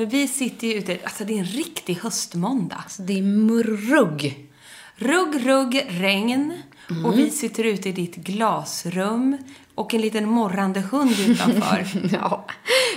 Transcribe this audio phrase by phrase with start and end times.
[0.00, 2.76] Men vi sitter ju ute, alltså det är en riktig höstmåndag.
[2.84, 4.48] Alltså, det är murrugg.
[4.96, 6.62] Rugg, rugg, regn.
[7.04, 9.38] Och vi sitter ute i ditt glasrum.
[9.74, 11.86] Och en liten morrande hund utanför.
[12.12, 12.46] Ja,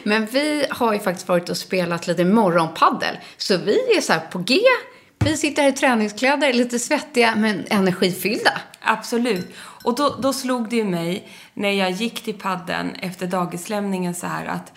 [0.03, 3.15] men vi har ju faktiskt varit och spelat lite morgonpaddel.
[3.37, 4.59] Så vi är så här på G.
[5.19, 8.61] Vi sitter här i träningskläder, lite svettiga men energifyllda.
[8.81, 9.55] Absolut.
[9.57, 14.27] Och då, då slog det ju mig när jag gick till padden efter dagislämningen så
[14.27, 14.73] här att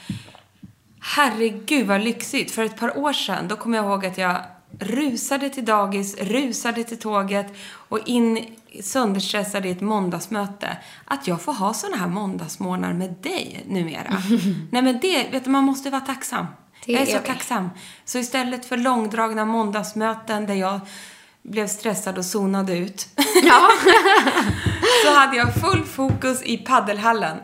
[1.15, 2.51] herregud vad lyxigt.
[2.51, 4.37] För ett par år sedan, då kommer jag ihåg att jag
[4.79, 8.47] rusade till dagis, rusade till tåget och in
[8.83, 10.77] sönderstressad i ett måndagsmöte.
[11.05, 14.23] Att jag får ha såna här måndagsmorgnar med dig numera.
[14.71, 16.47] Nej men det, vet du, man måste vara tacksam.
[16.87, 17.27] Det jag är, är så vi.
[17.27, 17.71] tacksam.
[18.05, 20.81] Så istället för långdragna måndagsmöten där jag
[21.43, 23.09] blev stressad och zonade ut.
[23.43, 23.69] Ja.
[25.05, 27.37] så hade jag full fokus i paddelhallen.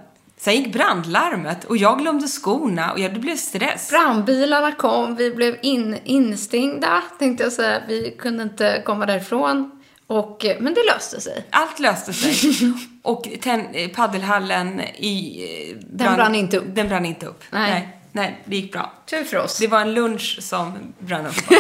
[0.43, 3.91] Sen gick brandlarmet och jag glömde skorna och jag, det blev stress.
[3.91, 7.83] Brandbilarna kom, vi blev in, instängda, tänkte jag säga.
[7.89, 9.83] Vi kunde inte komma därifrån.
[10.07, 11.45] Och, eh, men det löste sig.
[11.51, 12.57] Allt löste sig.
[13.03, 15.45] Och ten, eh, paddelhallen i...
[15.71, 16.65] eh, Den brann inte upp.
[16.69, 17.45] Den brann inte upp.
[17.51, 17.71] Nej.
[17.71, 18.93] Nej, nej det gick bra.
[19.11, 19.59] Tur för oss.
[19.59, 21.59] Det var en lunch som brann upp bara.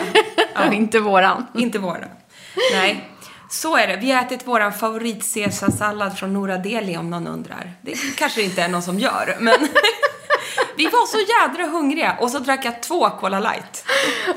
[0.66, 0.72] Ja.
[0.72, 1.47] inte våran.
[1.54, 2.04] Inte våra.
[2.72, 3.09] Nej.
[3.52, 3.96] Så är det.
[3.96, 7.72] Vi har ätit våran favorit caesarsallad från Nora Deli om någon undrar.
[7.82, 9.54] Det kanske inte är någon som gör, men
[10.76, 13.84] vi var så jädra hungriga och så drack jag två Cola light.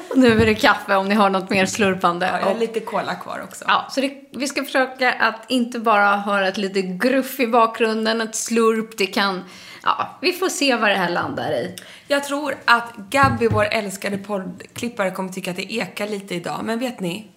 [0.10, 2.26] Och nu är det kaffe om ni har något mer slurpande.
[2.26, 3.66] Ja, jag har lite cola kvar också.
[3.68, 8.22] Ja, så det, vi ska försöka att inte bara höra ett lite gruff i bakgrunden,
[8.22, 9.44] ett slurp, det kan...
[9.84, 11.76] Ja, vi får se vad det här landar i.
[12.08, 16.60] Jag tror att Gabby, vår älskade poddklippare, kommer tycka att det ekar lite idag.
[16.64, 17.32] Men vet ni?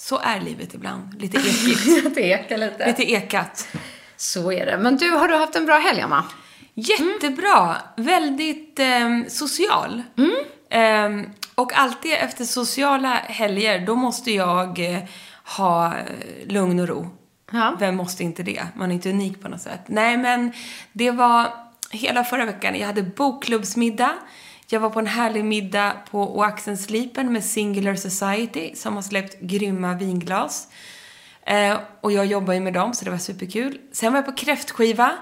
[0.00, 1.20] Så är livet ibland.
[1.20, 2.14] Lite ekigt.
[2.14, 2.86] det ekar lite.
[2.86, 3.68] lite ekat.
[4.16, 4.78] Så är det.
[4.78, 6.24] Men du, har du haft en bra helg, Emma?
[6.74, 7.76] Jättebra.
[7.96, 10.02] Väldigt ehm, social.
[10.70, 15.02] Ehm, och alltid efter sociala helger, då måste jag eh,
[15.56, 16.02] ha eh,
[16.46, 17.08] lugn och ro.
[17.52, 17.76] Ja.
[17.78, 18.66] Vem måste inte det?
[18.74, 19.80] Man är inte unik på något sätt.
[19.86, 20.52] Nej, men
[20.92, 21.46] det var
[21.90, 22.78] hela förra veckan.
[22.78, 24.12] Jag hade bokklubbsmiddag.
[24.72, 29.94] Jag var på en härlig middag på Oaxenslipen med Singular Society som har släppt grymma
[29.94, 30.68] vinglas.
[31.42, 33.78] Eh, och jag jobbar ju med dem, så det var superkul.
[33.92, 35.12] Sen var jag på kräftskiva.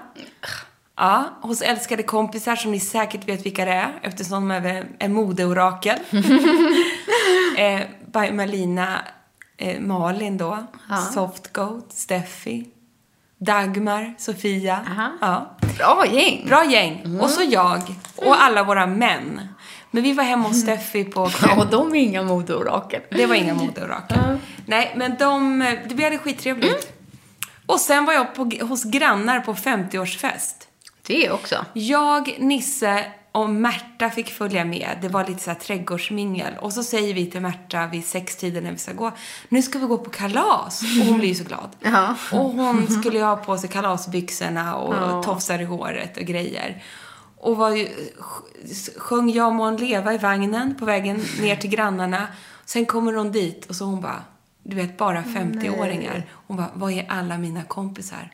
[0.95, 5.09] Ja, hos älskade kompisar som ni säkert vet vilka det är eftersom de är är
[5.09, 5.99] modeorakel.
[7.57, 9.01] eh, by Malina,
[9.57, 10.57] eh, Malin då,
[11.13, 12.67] Soft Goat, Steffi,
[13.39, 14.85] Dagmar, Sofia.
[14.91, 15.11] Aha.
[15.21, 15.57] Ja.
[15.77, 16.45] Bra gäng.
[16.47, 17.19] Bra gäng.
[17.21, 17.81] Och så jag
[18.15, 19.41] och alla våra män.
[19.91, 23.01] Men vi var hemma hos Steffi på Ja, och de är inga modeorakel.
[23.09, 24.17] det var inga modeorakel.
[24.65, 26.93] Nej, men de, vi hade skittrevligt.
[27.65, 30.55] Och sen var jag på, hos grannar på 50-årsfest.
[31.07, 31.65] Det också.
[31.73, 34.97] Jag, Nisse och Märta fick följa med.
[35.01, 36.53] Det var lite så här trädgårdsmingel.
[36.61, 39.11] Och så säger vi till Märta vid sextiden när vi ska gå,
[39.49, 40.81] nu ska vi gå på kalas.
[40.81, 41.69] Och hon blir ju så glad.
[41.81, 42.15] Ja.
[42.31, 46.83] Och hon skulle ju ha på sig kalasbyxorna och tofsar i håret och grejer.
[47.37, 47.87] Och var ju,
[48.97, 52.27] sjöng Jag må hon leva i vagnen på vägen ner till grannarna.
[52.65, 54.23] Sen kommer hon dit och så hon bara,
[54.63, 56.23] du vet bara 50-åringar.
[56.47, 58.31] Hon bara, vad är alla mina kompisar?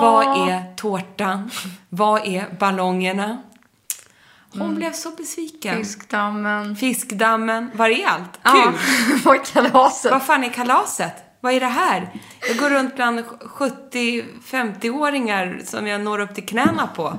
[0.00, 1.50] Vad är tårtan?
[1.88, 3.42] Vad är ballongerna?
[4.52, 5.76] Hon blev så besviken.
[5.76, 6.76] Fiskdammen.
[6.76, 7.70] Fiskdammen.
[7.74, 8.38] Var är allt?
[8.42, 8.52] Kul!
[9.10, 10.12] Ja, var kalaset.
[10.12, 11.12] Vad fan är kalaset?
[11.40, 12.08] Vad är det här?
[12.48, 17.18] Jag går runt bland 70-50-åringar som jag når upp till knäna på.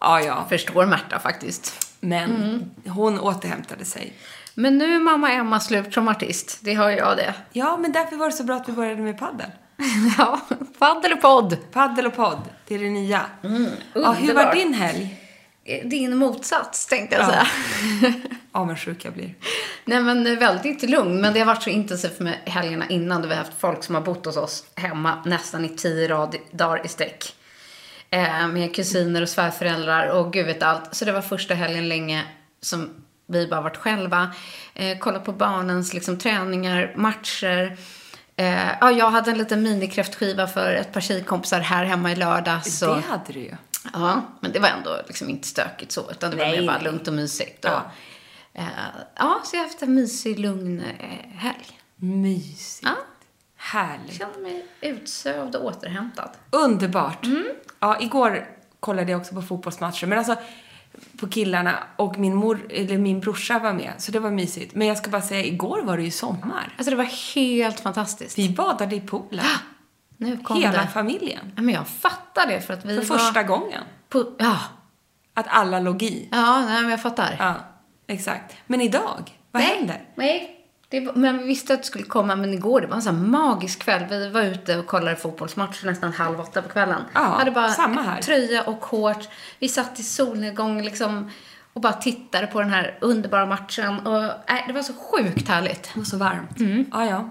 [0.00, 0.46] Ja, ja.
[0.48, 1.88] Förstår Märta faktiskt.
[2.00, 4.12] Men hon återhämtade sig.
[4.54, 6.58] Men nu är mamma Emma slut som artist.
[6.62, 7.34] Det har jag det.
[7.52, 9.50] Ja, men därför var det så bra att vi började med paddel.
[10.18, 10.40] Ja,
[10.78, 11.56] paddel och podd.
[11.72, 13.20] Paddel och podd, det är det nya.
[13.94, 15.20] ja, hur var din helg?
[15.84, 17.28] Din motsats, tänkte jag Ja.
[17.30, 17.46] säga.
[18.52, 19.34] Avundsjuk jag blir.
[19.84, 21.20] Nej, men väldigt lugn.
[21.20, 23.22] Men det har varit så intensivt med helgerna innan.
[23.22, 26.36] Då vi har haft folk som har bott hos oss hemma nästan i tio rad,
[26.50, 27.34] dagar i sträck.
[28.10, 30.94] Eh, med kusiner och svärföräldrar och gud vet allt.
[30.94, 32.24] Så det var första helgen länge
[32.60, 32.90] som
[33.26, 34.30] vi bara varit själva.
[34.74, 37.76] Eh, kollat på barnens liksom, träningar, matcher.
[38.36, 42.82] Eh, ja, jag hade en liten minikräftskiva för ett par tjejkompisar här hemma i lördags.
[42.82, 43.54] och- Det hade du ju.
[43.92, 46.76] Ja, men det var ändå liksom inte stökigt så, utan det var Nej, mer bara
[46.76, 46.84] nej.
[46.84, 47.64] lugnt och mysigt.
[47.64, 47.82] Och, Ja.
[48.54, 48.64] eh,
[49.16, 51.80] ja, så jag har haft en mysig, lugn eh, helg.
[51.96, 52.82] Mysigt.
[52.82, 52.96] Ja,
[53.56, 54.20] Härligt.
[54.20, 56.30] jag känner mig utsövd och återhämtad.
[56.50, 57.26] Underbart.
[57.80, 58.48] Ja, igår
[58.80, 60.06] kollade jag också på fotbollsmatcher.
[60.06, 60.36] Men alltså,
[61.20, 63.92] på killarna och min mor, eller min brorsa var med.
[63.98, 64.74] Så det var mysigt.
[64.74, 66.74] Men jag ska bara säga, igår var det ju sommar.
[66.76, 68.38] Alltså det var helt fantastiskt.
[68.38, 69.44] Vi badade i poolen.
[70.24, 70.88] Nu kom Hela det.
[70.88, 71.52] familjen.
[71.56, 73.18] Ja, men jag fattar det för att vi För var...
[73.18, 73.82] första gången.
[74.08, 74.58] På, ja,
[75.34, 76.28] Att alla låg i.
[76.32, 77.36] ja nej, men jag fattar.
[77.38, 77.54] Ja,
[78.06, 78.56] exakt.
[78.66, 80.00] Men idag, vad nej, händer?
[80.14, 80.50] Nej.
[80.90, 83.78] Var, men vi visste att det skulle komma, men igår det var en sån magisk
[83.78, 84.04] kväll.
[84.10, 87.02] Vi var ute och kollade fotbollsmatch nästan halv åtta på kvällen.
[87.14, 88.22] Ja, hade bara samma här.
[88.22, 89.28] tröja och shorts.
[89.58, 91.30] Vi satt i solnedgång liksom
[91.72, 93.98] och bara tittade på den här underbara matchen.
[94.06, 95.82] Och, nej, det var så sjukt härligt.
[95.94, 96.88] Det var så varmt.
[96.92, 97.30] Ja, ja.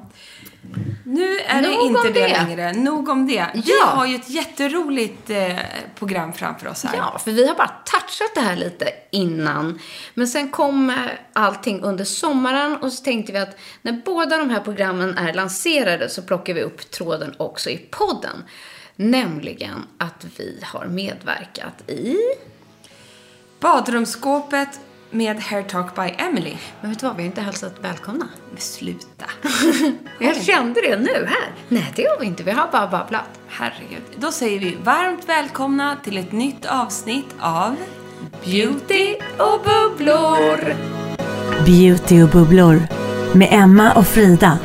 [1.06, 1.68] Nu är det.
[1.68, 2.28] Nog inte om det, det.
[2.28, 2.74] längre.
[2.74, 3.46] Nog om det.
[3.54, 3.86] Vi Ja.
[3.86, 5.56] har ju ett jätteroligt eh,
[5.96, 6.98] program framför oss här.
[6.98, 9.80] Ja, för vi har bara touchat det här lite innan.
[10.14, 10.96] Men sen kom eh,
[11.34, 16.10] allting under sommaren och så tänkte vi att när båda de här programmen är lanserade
[16.10, 18.44] så plockar vi upp tråden också i podden.
[18.96, 22.18] Nämligen att vi har medverkat i...
[23.60, 24.80] Badrumsskåpet
[25.14, 26.54] med Hair Talk by Emily.
[26.82, 28.28] Men vet du vad, vi har inte hälsat välkomna.
[28.50, 29.26] Men sluta.
[30.20, 31.52] Jag kände det nu här.
[31.70, 32.44] Nej, det har vi inte.
[32.44, 33.40] Vi har bara babblat.
[33.48, 34.02] Herregud.
[34.18, 37.76] Då säger vi varmt välkomna till ett nytt avsnitt av
[38.46, 40.76] Beauty och bubblor.
[41.66, 42.82] Beauty och bubblor
[43.34, 44.58] med Emma och Frida.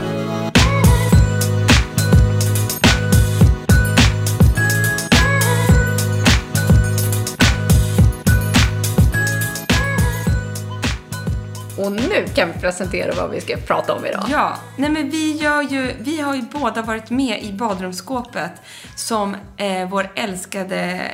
[11.89, 14.25] Och nu kan vi presentera vad vi ska prata om idag.
[14.31, 18.53] Ja, nej men vi gör ju, vi har ju båda varit med i badrumsskåpet
[18.97, 21.11] som eh, vår älskade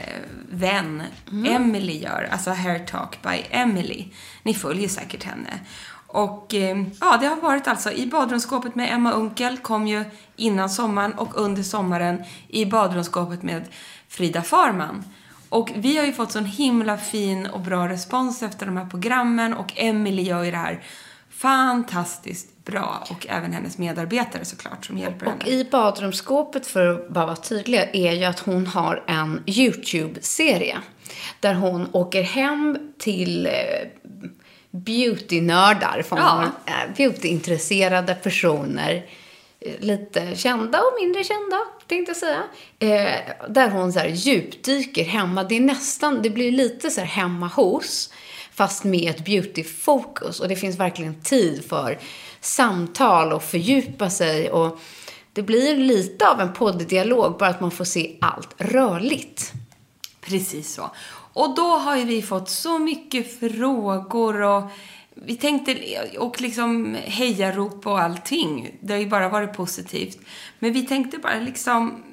[0.51, 1.03] vän
[1.47, 4.05] Emily gör, alltså Hair Talk by Emily.
[4.43, 5.51] Ni följer säkert henne.
[6.07, 10.05] Och eh, ja, det har varit alltså i badrumsskåpet med Emma Unkel, kom ju
[10.37, 13.65] innan sommaren och under sommaren i badrumsskåpet med
[14.09, 15.05] Frida Farman.
[15.55, 19.55] Och vi har ju fått sån himla fin och bra respons efter de här programmen
[19.55, 20.83] och Emily gör ju det här
[21.31, 25.47] fantastiskt bra och även hennes medarbetare såklart som hjälper Och henne.
[25.51, 30.79] i badrumsskåpet, för att bara vara tydliga, är ju att hon har en YouTube-serie.
[31.41, 33.53] Där hon åker hem till eh,
[34.71, 36.43] beautynördar, Ja.
[36.67, 39.07] eh, beautyintresserade personer.
[39.61, 42.43] eh, Lite kända och mindre kända, tänkte jag säga.
[42.79, 45.45] Eh, där hon så här djupdyker hemma.
[45.45, 48.13] Det är nästan, det blir lite så här hemma hos.
[48.53, 50.41] Fast med ett beautyfokus.
[50.41, 51.99] Och det finns verkligen tid för
[52.41, 54.51] samtal och fördjupa sig.
[54.51, 54.81] Och
[55.33, 59.53] det blir lite av en podddialog, bara att man får se allt rörligt.
[60.21, 60.91] Precis så.
[61.33, 64.63] Och då har ju vi fått så mycket frågor och
[65.27, 65.77] vi tänkte,
[66.19, 68.71] och liksom hejarop och allting.
[68.81, 70.19] Det har ju bara varit positivt.
[70.59, 72.04] Men vi tänkte bara liksom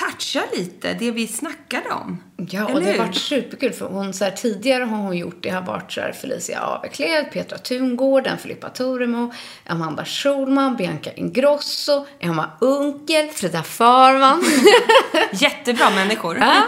[0.00, 2.22] toucha lite det vi snackade om.
[2.50, 5.50] Ja, och det har varit superkul för hon så här, tidigare har hon gjort, det
[5.50, 9.32] har varit så här Felicia Aveklev, Petra Tungården, Filippa Toremo,
[9.66, 14.44] Amanda Schulman, Bianca Ingrosso, Emma Unkel, Frida Farman.
[15.32, 16.38] Jättebra människor.
[16.38, 16.66] Ja.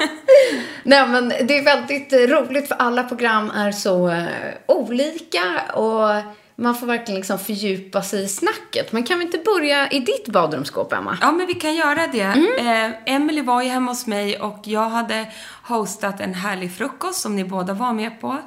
[0.84, 4.26] Nej, men det är väldigt roligt för alla program är så eh,
[4.66, 8.92] olika och man får verkligen liksom fördjupa sig i snacket.
[8.92, 11.18] Men kan vi inte börja i ditt badrumsskåp, Emma?
[11.20, 12.20] Ja, men vi kan göra det.
[12.20, 12.92] Mm.
[12.92, 15.32] Eh, Emily var ju hemma hos mig och jag hade
[15.62, 18.38] hostat en härlig frukost som ni båda var med på.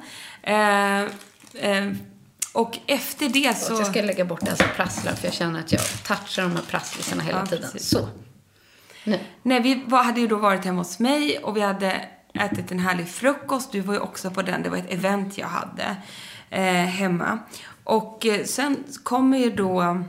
[0.42, 1.92] Eh, eh,
[2.52, 3.72] och efter det så...
[3.74, 6.52] Jag ska lägga bort det här som prasslar för jag känner att jag touchar de
[6.52, 7.70] här prasslisarna hela Ja, tiden.
[7.72, 7.88] precis.
[7.90, 8.08] Så.
[9.04, 9.18] Nu.
[9.42, 12.78] Nej, vi var, hade ju då varit hemma hos mig och vi hade ätit en
[12.78, 13.72] härlig frukost.
[13.72, 14.62] Du var ju också på den.
[14.62, 15.96] Det var ett event jag hade
[16.50, 17.38] eh, hemma.
[17.86, 20.04] Och eh, sen kommer ju då,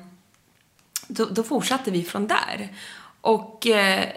[1.07, 1.25] då...
[1.25, 2.74] Då fortsatte vi från där.
[3.22, 4.10] Och eh,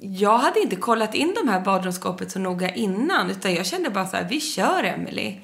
[0.00, 3.30] jag hade inte kollat in de här badrumsskåpet så noga innan.
[3.30, 5.40] Utan jag kände bara så här, vi kör Emily.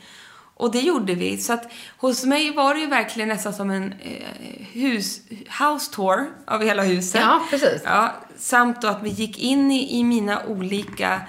[0.55, 1.39] Och det gjorde vi.
[1.39, 5.21] Så att hos mig var det ju verkligen nästan som en eh, hus,
[5.61, 7.21] house tour av hela huset.
[7.21, 7.83] Ja, precis.
[7.85, 11.21] Ja, samt då att vi gick in i, i mina olika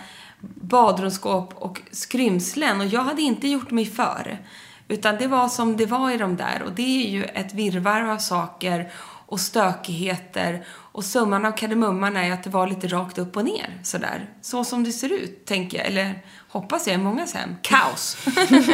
[0.56, 2.82] badrumsskåp och skrymslen.
[2.82, 4.40] Och jag hade inte gjort mig för.
[4.88, 6.62] Utan det var som det var i de där.
[6.66, 8.92] Och det är ju ett virrvarr av saker
[9.26, 10.66] och stökigheter.
[10.70, 13.80] Och summan av kardemumman är att det var lite rakt upp och ner.
[13.84, 14.30] Sådär.
[14.42, 15.88] Så som det ser ut, tänker jag.
[15.88, 17.56] Eller hoppas jag i mångas hem.
[17.62, 18.18] Kaos.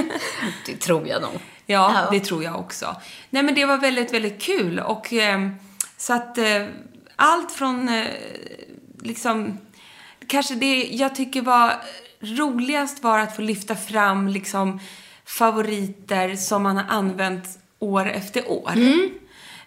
[0.66, 1.32] Det tror jag nog.
[1.66, 2.08] Ja, Ja.
[2.12, 2.96] det tror jag också.
[3.30, 4.80] Nej, men det var väldigt, väldigt kul.
[4.80, 5.50] Och eh,
[5.98, 6.66] så att eh,
[7.16, 8.06] allt från eh,
[9.02, 9.58] liksom,
[10.28, 11.74] kanske det jag tycker var
[12.22, 14.80] roligast var att få lyfta fram liksom
[15.30, 18.74] favoriter som man har använt år efter år.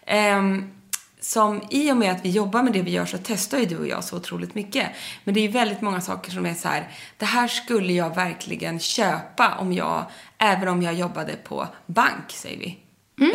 [0.07, 0.71] Ehm,
[1.21, 3.79] som i och med att vi jobbar med det vi gör så testar ju du
[3.79, 4.89] och jag så otroligt mycket.
[5.25, 6.89] Men det är ju väldigt många saker som är så här,
[7.19, 10.05] det här skulle jag verkligen köpa om jag,
[10.39, 12.79] även om jag jobbade på bank, säger vi.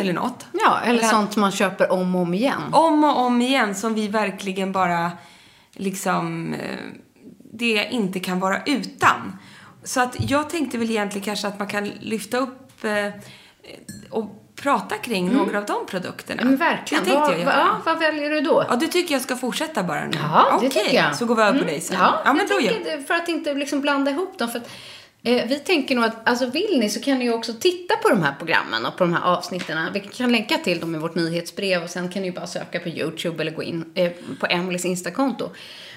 [0.00, 0.46] Eller något.
[0.52, 2.62] Ja, eller sånt man köper om och om igen.
[2.72, 5.12] Om och om igen som vi verkligen bara
[5.72, 6.78] liksom eh,
[7.52, 9.38] det inte kan vara utan.
[9.88, 13.06] Så att jag tänkte väl egentligen kanske att man kan lyfta upp eh,
[14.10, 16.42] och prata kring några av de produkterna.
[16.42, 16.54] Mm.
[16.54, 17.04] Men verkligen.
[17.04, 17.54] Det tänkte vad, jag göra.
[17.56, 18.64] ja, vad väljer du då?
[18.68, 20.10] Ja, du tycker jag ska fortsätta bara nu?
[20.22, 21.16] Ja, det Okej, tycker jag.
[21.16, 21.66] så går vi över på Mm.
[21.66, 21.96] dig sen.
[22.00, 24.48] Ja, men jag då gör för att inte liksom blanda ihop dem.
[24.48, 24.70] För att,
[25.22, 28.08] eh, vi tänker nog att, alltså vill ni så kan ni ju också titta på
[28.08, 29.78] de här programmen och på de här avsnitten.
[29.94, 32.80] Vi kan länka till dem i vårt nyhetsbrev och sen kan ni ju bara söka
[32.80, 35.50] på YouTube eller gå in eh, på Emelies Instakonto.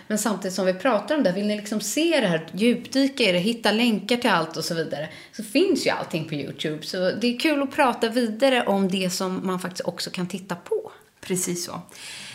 [0.07, 3.31] Men samtidigt som vi pratar om det, vill ni liksom se det här, djupdyka i
[3.31, 6.83] det, hitta länkar till allt och så vidare, så finns ju allting på YouTube.
[6.83, 10.55] Så det är kul att prata vidare om det som man faktiskt också kan titta
[10.55, 10.91] på.
[11.21, 11.81] Precis så.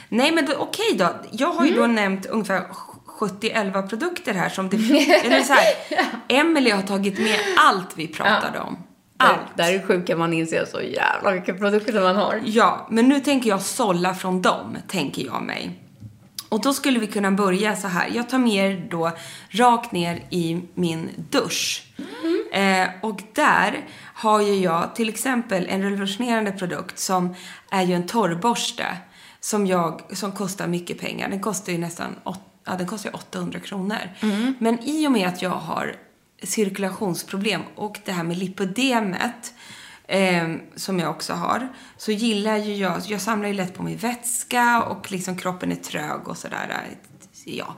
[0.08, 1.08] Nej, men okej då.
[1.30, 1.80] Jag har ju Mm.
[1.80, 2.62] då nämnt ungefär
[3.20, 4.76] 70-11 produkter här som det...
[5.24, 5.74] eller så här,
[6.28, 8.78] Emily har tagit med allt vi pratade om.
[9.18, 9.40] Allt.
[9.56, 12.40] Där, där är sjuka man inser så jävla mycket produkter man har.
[12.44, 15.70] Ja, men nu tänker jag sålla från dem, tänker jag mig.
[16.48, 18.10] Och då skulle vi kunna börja så här.
[18.14, 19.12] Jag tar med er då
[19.50, 21.86] rakt ner i min dusch.
[22.52, 23.84] Eh, och där
[24.14, 27.34] har ju jag till exempel en revolutionerande produkt som
[27.70, 28.86] är ju en torrborste.
[29.40, 31.28] Som, jag, som kostar mycket pengar.
[31.28, 33.98] Den kostar ju nästan åt, ja, den kostar ju 800 kronor.
[34.58, 35.96] Men i och med att jag har
[36.42, 39.54] cirkulationsproblem och det här med lipodemet
[40.08, 43.96] eh, som jag också har, så gillar ju jag, jag samlar ju lätt på mig
[43.96, 46.76] vätska och liksom kroppen är trög och sådär.
[47.44, 47.76] Ja,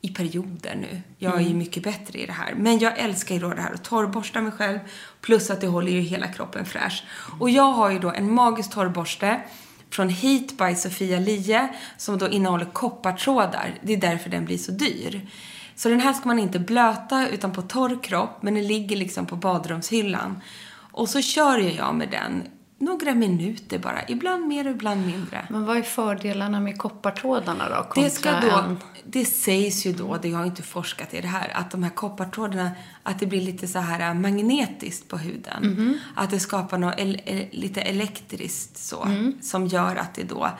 [0.00, 1.02] i perioder nu.
[1.18, 2.54] Jag är ju mycket bättre i det här.
[2.54, 4.78] Men jag älskar ju då det här att torrborsta mig själv,
[5.20, 7.04] plus att det håller ju hela kroppen fräsch.
[7.40, 9.40] Och jag har ju då en magisk torrborste
[9.90, 13.78] från Heat by Sofia Lie som då innehåller koppartrådar.
[13.82, 15.28] Det är därför den blir så dyr.
[15.76, 19.26] Så den här ska man inte blöta utan på torr kropp, men den ligger liksom
[19.26, 20.40] på badrumshyllan.
[20.92, 22.42] Och så kör jag med den
[22.78, 25.46] några minuter bara, ibland mer och ibland mindre.
[25.50, 28.00] Men vad är fördelarna med koppartrådarna då?
[28.02, 31.28] Det ska då, en- det sägs ju då, det har jag inte forskat i det
[31.28, 32.70] här, att de här koppartrådarna,
[33.02, 35.62] att det blir lite så här äh, magnetiskt på huden.
[35.66, 35.98] Mhm.
[36.14, 39.34] Att det skapar något el, el, lite elektriskt så, Mm.
[39.42, 40.50] som gör att det då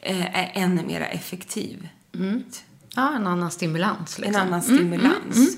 [0.00, 1.88] eh, är ännu mer effektiv.
[2.96, 4.34] Ja, en annan stimulans liksom.
[4.40, 5.56] En annan stimulans.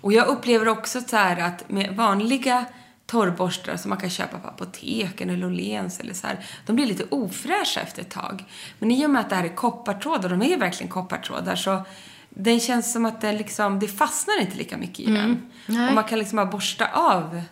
[0.00, 2.64] Och jag upplever också så här att med vanliga
[3.08, 7.04] torrborstar som man kan köpa på apoteken eller Åhléns eller så här, de blir lite
[7.10, 8.44] ofräscha efter ett tag.
[8.78, 11.84] Men i och med att det här är koppartrådar, de är verkligen koppartrådar, så
[12.30, 15.50] den känns som att det liksom, det fastnar inte lika mycket i den.
[15.66, 15.88] Nej.
[15.88, 17.42] Och man kan liksom bara borsta av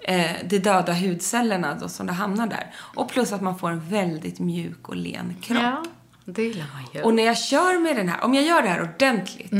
[0.00, 2.74] eh, de döda hudcellerna då, som det hamnar där.
[2.76, 5.58] Och plus att man får en väldigt mjuk och len kropp.
[5.62, 5.82] Ja,
[6.24, 7.02] det gillar man ju.
[7.02, 9.52] Och när jag kör med den här, om jag gör det här ordentligt,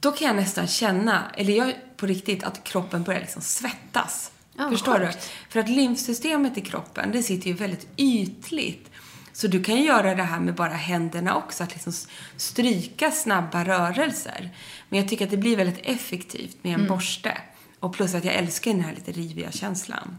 [0.00, 4.30] då kan jag nästan känna, eller jag på riktigt, att kroppen börjar liksom svettas.
[4.58, 5.08] Ja, Förstår du?
[5.48, 8.90] För att lymfsystemet i kroppen, det sitter ju väldigt ytligt.
[9.32, 11.92] Så du kan göra det här med bara händerna också, att liksom
[12.36, 14.50] stryka snabba rörelser.
[14.88, 16.88] Men jag tycker att det blir väldigt effektivt med en Mm.
[16.96, 17.38] borste.
[17.80, 20.18] Och plus att jag älskar den här lite riviga känslan.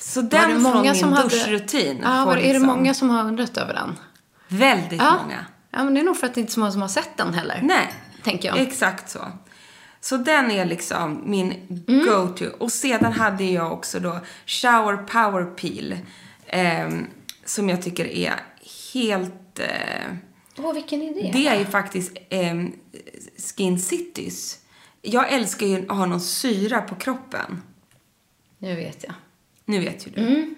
[0.00, 2.66] Så Var den det från många min som hade- duschrutin Ja, var, är det liksom
[2.66, 3.96] många som har undrat över den?
[4.48, 5.16] Väldigt Ja.
[5.22, 5.44] många.
[5.70, 7.16] Ja, men det är nog för att det inte är så många som har sett
[7.16, 7.60] den heller.
[7.62, 7.88] Nej.
[8.24, 8.58] Tänker jag.
[8.58, 9.18] Exakt så.
[10.00, 11.52] Så den är liksom min
[11.88, 12.06] Mm.
[12.06, 12.44] go-to.
[12.58, 15.98] Och sedan hade jag också då Shower Power Peel.
[16.46, 17.06] ehm,
[17.44, 18.34] som jag tycker är
[18.94, 19.58] helt...
[19.58, 20.12] Eh,
[20.58, 21.30] Åh, vilken idé.
[21.32, 22.72] Det är faktiskt ehm,
[23.56, 24.58] Skin Citys.
[25.02, 27.62] Jag älskar ju att ha någon syra på kroppen.
[28.58, 29.14] Nu vet jag.
[29.64, 30.54] Nu vet ju du.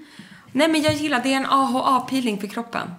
[0.53, 1.33] Nej, men jag gillar det.
[1.33, 2.91] är en AHA-peeling för kroppen.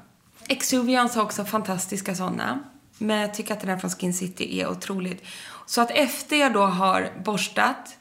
[0.47, 2.59] Exuvians har också fantastiska sådana.
[2.97, 5.23] Men jag tycker att den här från Skin City är otroligt.
[5.71, 7.97] Så att efter jag då har borstat,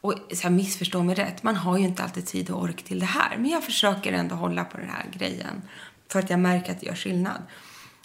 [0.00, 2.98] och så här, missförstå mig rätt, man har ju inte alltid tid och ork till
[2.98, 3.36] det här.
[3.36, 5.62] Men jag försöker ändå hålla på den här grejen.
[6.08, 7.42] För att jag märker att det gör skillnad.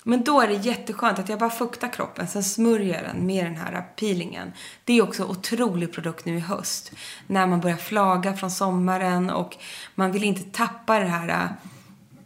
[0.03, 3.45] Men då är det jätteskönt att jag bara fuktar kroppen, sen smörjer jag den med
[3.45, 4.53] den här peelingen.
[4.83, 6.91] Det är också en otrolig produkt nu i höst.
[7.27, 9.57] När man börjar flaga från sommaren och
[9.95, 11.49] man vill inte tappa det här äh,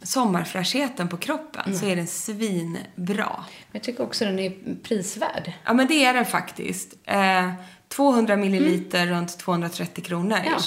[0.04, 3.44] sommarfräschheten på kroppen så är den svinbra.
[3.72, 5.52] Jag tycker också den är prisvärd.
[5.64, 6.94] Ja, men det är den faktiskt.
[7.04, 7.52] Eh,
[7.88, 10.58] 200 milliliter runt 230 kronor Ja.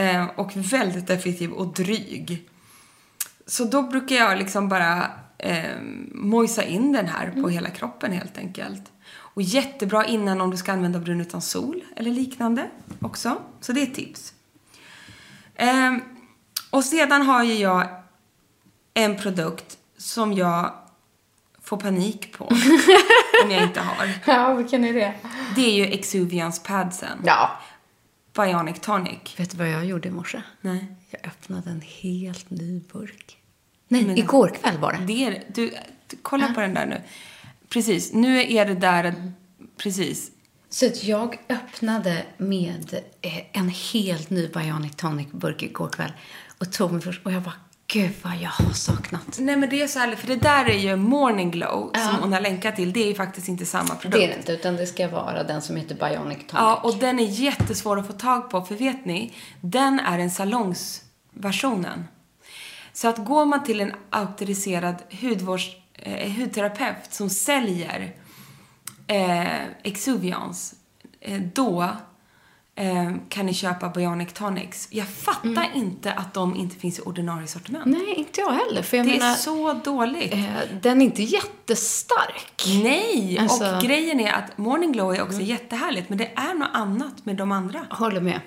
[0.00, 2.48] eh, Och väldigt effektiv och dryg.
[3.46, 5.64] Så då brukar jag liksom bara eh,
[6.12, 8.82] mojsa in den här på hela kroppen helt enkelt.
[9.10, 13.36] Och jättebra innan om du ska använda brun utan sol eller liknande också.
[13.60, 14.34] Så det är ett tips.
[15.54, 15.94] Eh,
[16.70, 17.88] och sedan har ju jag
[18.94, 20.72] en produkt som jag
[21.62, 22.44] får panik på
[23.44, 24.08] om jag inte har.
[24.26, 25.14] Ja, vilken är det?
[25.56, 27.18] Det är ju Exuvians padsen.
[27.24, 27.50] Ja.
[28.34, 29.40] Bionic Tonic.
[29.40, 30.42] Vet du vad jag gjorde i morse?
[30.60, 30.86] Nej.
[31.10, 33.38] Jag öppnade en helt ny burk.
[33.88, 34.98] Nej, igår kväll var det.
[35.06, 35.74] Det är, du,
[36.06, 37.00] du, kolla på den där nu.
[37.68, 39.32] Precis, nu är det där,
[39.76, 40.30] precis.
[40.68, 46.12] Så att jag öppnade med eh, en helt ny Bionic Tonic-burk igår kväll
[46.58, 47.54] och tog mig först och jag bara,
[47.86, 49.38] gud vad jag har saknat.
[49.38, 52.32] Nej men det är så härligt, för det där är ju Morning Glow som hon
[52.32, 52.92] har länkat till.
[52.92, 54.12] Det är ju faktiskt inte samma produkt.
[54.12, 56.52] Det är det inte, utan det ska vara den som heter Bionic Tonic.
[56.52, 60.30] Ja, och den är jättesvår att få tag på, för vet ni, den är en
[60.30, 62.04] salongsversionen.
[62.92, 68.14] Så att går man till en auktoriserad hudvårds, eh, hudterapeut som säljer
[69.06, 70.74] eh, Exuvians,
[71.20, 71.90] eh, då
[72.76, 74.88] eh, kan ni köpa Bionic Tonics.
[74.90, 77.86] Jag fattar inte att de inte finns i ordinarie sortiment.
[77.86, 78.82] Nej, inte jag heller.
[78.82, 80.32] För jag Det menar, är så dåligt.
[80.32, 80.44] eh,
[80.82, 82.64] den är inte jättestark.
[82.82, 83.38] Nej!
[83.40, 83.76] Alltså- Mm.
[83.76, 87.36] Och grejen är att Morning Glow är också jättehärligt, men det är något annat med
[87.36, 87.86] de andra.
[87.90, 88.40] Håller med.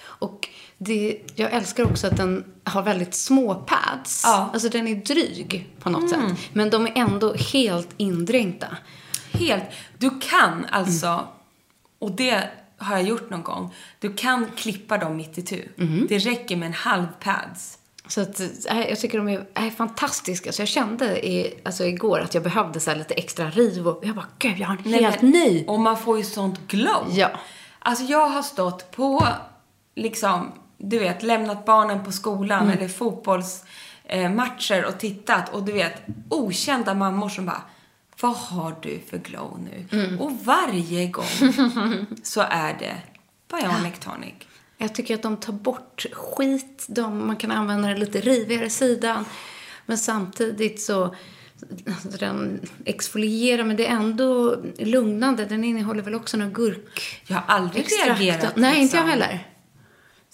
[0.00, 4.22] Och det, jag älskar också att den har väldigt små pads.
[4.24, 4.36] Ja.
[4.38, 4.50] Mm.
[4.52, 6.20] Alltså den är dryg på något sätt.
[6.52, 8.66] Men de är ändå helt indränkta.
[9.32, 9.64] Helt.
[9.98, 11.28] Du kan alltså,
[11.98, 15.68] och det har jag gjort någon gång, du kan klippa dem mitt i tu.
[16.08, 17.78] Det räcker med en halv pads.
[18.08, 20.52] Så att, äh, jag tycker de är, är fantastiska.
[20.52, 23.88] Så jag kände i, alltså igår att jag behövde så här lite extra riv.
[23.88, 25.64] Och jag bara, gud, jag har en Nej, helt men- ny.
[25.66, 27.06] Och man får ju sånt glow.
[27.10, 27.30] Ja.
[27.78, 29.26] Alltså jag har stått på,
[29.94, 32.78] liksom, du vet, lämnat barnen på skolan Mm.
[32.78, 35.92] eller fotbollsmatcher och tittat och du vet,
[36.28, 37.62] okända mammor som bara
[38.20, 39.98] vad har du för glow nu?
[39.98, 40.20] Mm.
[40.20, 41.24] Och varje gång
[42.22, 42.96] så är det
[43.50, 44.34] Bionic Tonic.
[44.78, 46.86] Jag tycker att de tar bort skit.
[46.88, 49.24] De, man kan använda den lite rivigare sidan.
[49.86, 51.14] Men samtidigt så...
[51.86, 55.44] Alltså den exfolierar, men det är ändå lugnande.
[55.44, 57.22] Den innehåller väl också några gurk...
[57.26, 58.20] Jag har aldrig extrakt.
[58.20, 58.56] reagerat.
[58.56, 59.22] Nej, inte jag liksom.
[59.22, 59.57] heller.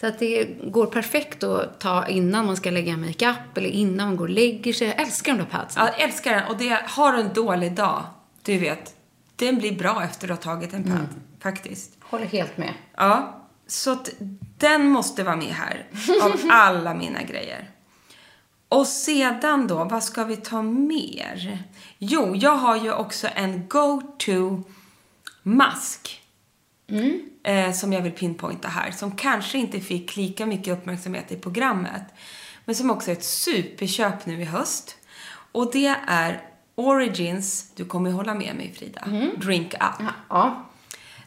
[0.00, 4.16] Så att det går perfekt att ta innan man ska lägga makeup eller innan man
[4.16, 4.86] går och lägger sig.
[4.86, 5.82] Jag älskar de där padsen.
[5.82, 6.48] Ja, jag älskar den.
[6.48, 8.04] Och det, har du en dålig dag,
[8.42, 8.94] du vet,
[9.36, 10.92] den blir bra efter att du har tagit en pad.
[10.92, 11.06] Mm.
[11.40, 11.96] Faktiskt.
[12.00, 12.74] Håller helt med.
[12.96, 14.10] Ja, så att
[14.58, 15.86] den måste vara med här.
[16.22, 17.70] Av alla mina grejer.
[18.68, 21.58] Och sedan då, vad ska vi ta mer?
[21.98, 24.62] Jo, jag har ju också en go-to
[25.42, 26.20] mask.
[27.44, 28.90] Eh, som jag vill pinpointa här.
[28.90, 32.02] Som kanske inte fick lika mycket uppmärksamhet i programmet.
[32.64, 34.96] Men som också är ett superköp nu i höst.
[35.52, 36.42] Och det är
[36.74, 39.04] Origins, du kommer ju hålla med mig Frida,
[39.36, 40.06] Drink Up.
[40.28, 40.66] Ja.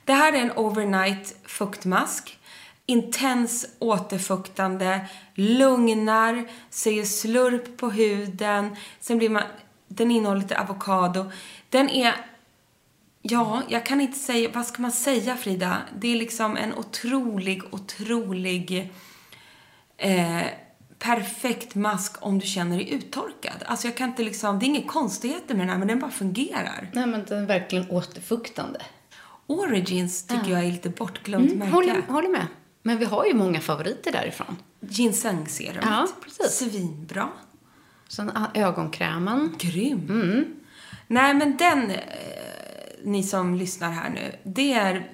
[0.06, 2.40] Det här är en overnight fuktmask.
[2.86, 8.76] Intens återfuktande, lugnar, säger slurp på huden.
[9.00, 9.44] Sen blir man,
[9.88, 11.32] den innehåller lite avokado.
[11.70, 12.14] Den är,
[13.30, 15.78] ja, jag kan inte säga, vad ska man säga Frida?
[16.00, 18.92] Det är liksom en otrolig, otrolig
[19.98, 20.42] eh,
[21.00, 23.64] perfekt mask om du känner dig uttorkad.
[23.66, 26.12] Alltså jag kan inte liksom, det är inga konstigheter med den här men den bara
[26.12, 26.90] fungerar.
[26.94, 28.82] Nej, men den är verkligen återfuktande.
[29.48, 31.72] Origins tycker jag är lite bortglömt märke.
[31.72, 32.48] Håller, håller med.
[32.84, 34.58] Men vi har ju många favoriter därifrån.
[34.80, 35.86] Ginsengserumet.
[35.86, 36.58] Ja, precis.
[36.58, 37.30] Svinbra.
[38.08, 39.56] Sen ah, ögonkrämen.
[39.58, 40.46] Grym.
[41.08, 41.98] Nej, men den, eh,
[43.04, 45.08] ni som lyssnar här nu, det är...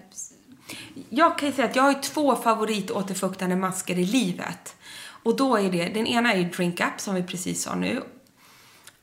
[1.10, 4.76] Jag kan ju säga att jag har två favoritåterfuktande masker i livet.
[5.06, 8.02] Och då är det, den ena är ju Drink Up som vi precis sa nu.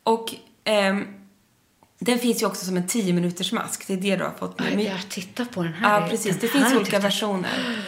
[0.02, 1.06] Och ehm,
[1.98, 3.86] Den finns ju också som en 10 minuters mask.
[3.86, 4.66] Det är det du har fått nu.
[4.76, 6.00] Men- Jag tittar på den här.
[6.00, 6.30] Ja, precis.
[6.32, 7.84] Den Det finns olika jag- versioner.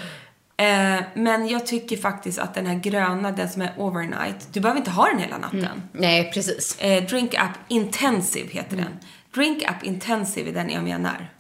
[0.57, 4.79] Eh, men jag tycker faktiskt att den här gröna, den som är overnight, du behöver
[4.81, 5.83] inte ha den hela natten.
[5.93, 6.79] Nej, precis.
[6.79, 8.99] Eh, Drink Up Intensive heter den.
[9.35, 11.33] Drink Up Intensive är den jag menar.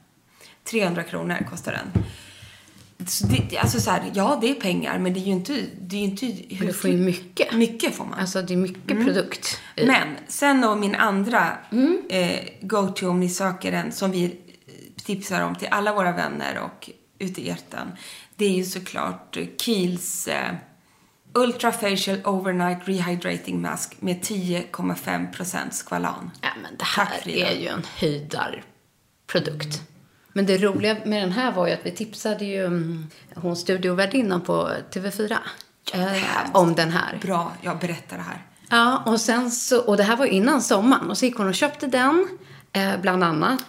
[0.64, 2.04] 300 kronor kostar den.
[3.08, 5.60] Så det, alltså så här, ja det är pengar men det är ju inte...
[5.80, 6.26] Det är ju inte
[6.58, 7.52] Men du får ju mycket.
[7.54, 8.18] Mycket får man.
[8.18, 9.04] Alltså, det är mycket Mm.
[9.04, 9.60] produkt.
[9.76, 12.02] Men sen då min andra Mm.
[12.08, 16.58] eh, go-to om ni söker en som vi eh, tipsar om till alla våra vänner
[16.58, 17.92] och ute i etern.
[18.36, 20.54] Det är ju såklart eh, Kiehl's eh,
[21.34, 26.30] Ultra Facial Overnight Rehydrating Mask med 10,5% skvalan.
[26.40, 27.50] Ja, men det Tack, här Frida.
[27.50, 29.82] är ju en höjdarprodukt.
[30.32, 34.40] Men det roliga med den här var ju att vi tipsade ju mm, hon studiovärdinnan
[34.40, 35.36] på TV4
[35.92, 37.18] eh, om den här.
[37.22, 38.42] Bra, jag berättar det här.
[38.70, 41.10] Ja, och sen så, och det här var innan sommaren.
[41.10, 42.28] Och så gick hon och köpte den,
[42.72, 43.64] eh, bland annat.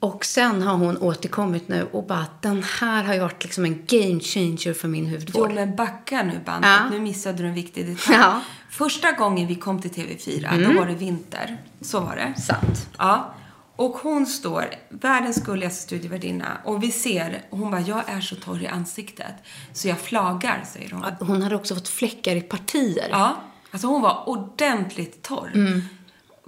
[0.00, 3.82] Och sen har hon återkommit nu och bara den här har ju varit liksom en
[3.86, 5.52] game changer för min Jo, huvudvård.
[5.54, 6.70] men backa nu bandet.
[6.70, 6.88] Ja.
[6.90, 8.16] Nu missade du en viktig detalj.
[8.20, 8.40] Ja.
[8.70, 10.74] Första gången vi kom till TV4, Mm.
[10.74, 11.56] då var det vinter.
[11.80, 12.40] Så var det.
[12.40, 12.88] Sant.
[12.98, 13.34] Ja.
[13.76, 18.36] Och hon står, världens gulligaste studievärdinna, och vi ser, och hon bara, jag är så
[18.36, 19.34] torr i ansiktet.
[19.72, 21.04] Så jag flagar, säger hon.
[21.28, 23.08] Hon hade också fått fläckar i partier.
[23.10, 23.36] Ja,
[23.70, 25.50] alltså hon var ordentligt torr.
[25.54, 25.82] Mm.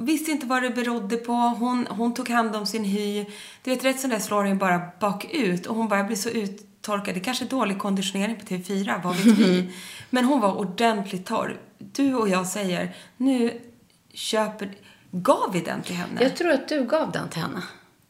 [0.01, 1.33] Visste inte vad det berodde på.
[1.33, 3.25] Hon, hon tog hand om sin hy.
[3.65, 5.67] Du vet, rätt som det slår hon bara bakut.
[5.67, 7.15] Och hon bara, jag blir så uttorkad.
[7.15, 9.73] Det kanske är dålig konditionering på TV4, vad vet vi?
[10.11, 11.57] Men hon var ordentligt torr.
[11.79, 13.61] Du och jag säger, nu
[14.15, 14.71] köper...
[15.11, 16.23] Gav vi den till henne?
[16.23, 17.63] Jag tror att du gav den till henne.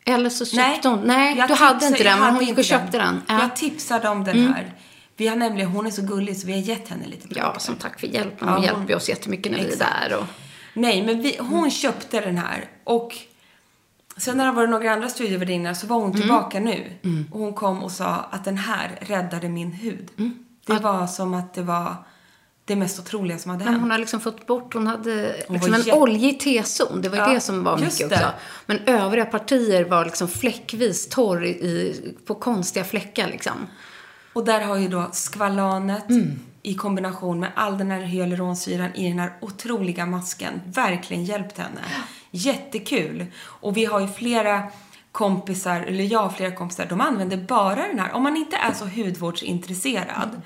[0.04, 1.00] Eller så köpte Nej, hon...
[1.06, 3.22] Nej, du hade inte den, men hon gick och köpte den.
[3.28, 3.40] Ja.
[3.40, 4.52] Jag tipsade om den Mm.
[4.52, 4.72] här.
[5.16, 7.60] Vi har nämligen, hon är så gullig så vi har gett henne lite Ja, produkter.
[7.60, 8.36] som tack för hjälpen.
[8.40, 9.90] Ja, Hon hon- hjälper oss jättemycket när vi är Exakt.
[10.10, 10.16] där.
[10.18, 10.24] Och...
[10.78, 13.16] Nej, men vi, hon köpte den här och
[14.16, 16.20] sen när det var några andra studievärdinnor så var hon Mm.
[16.20, 16.84] tillbaka nu.
[17.32, 20.08] Och hon kom och sa att den här räddade min hud.
[20.18, 20.34] Mm.
[20.66, 21.94] Det var som att det var
[22.64, 23.82] det mest otroliga som hade Men hänt.
[23.82, 27.02] hon har liksom fått bort, hon hade Hon liksom en jätte- oljig T-zon.
[27.02, 28.24] Det var ju Ja, det som var mycket också.
[28.66, 33.66] Men övriga partier var liksom fläckvis torr i, på konstiga fläckar liksom.
[34.32, 39.08] Och där har ju då skvalanet Mm i kombination med all den här hyaluronsyran i
[39.08, 41.80] den här otroliga masken verkligen hjälpt henne.
[42.30, 43.26] Jättekul!
[43.40, 44.62] Och vi har ju flera
[45.12, 48.12] kompisar, eller jag har flera kompisar, de använder bara den här.
[48.12, 50.42] Om man inte är så hudvårdsintresserad,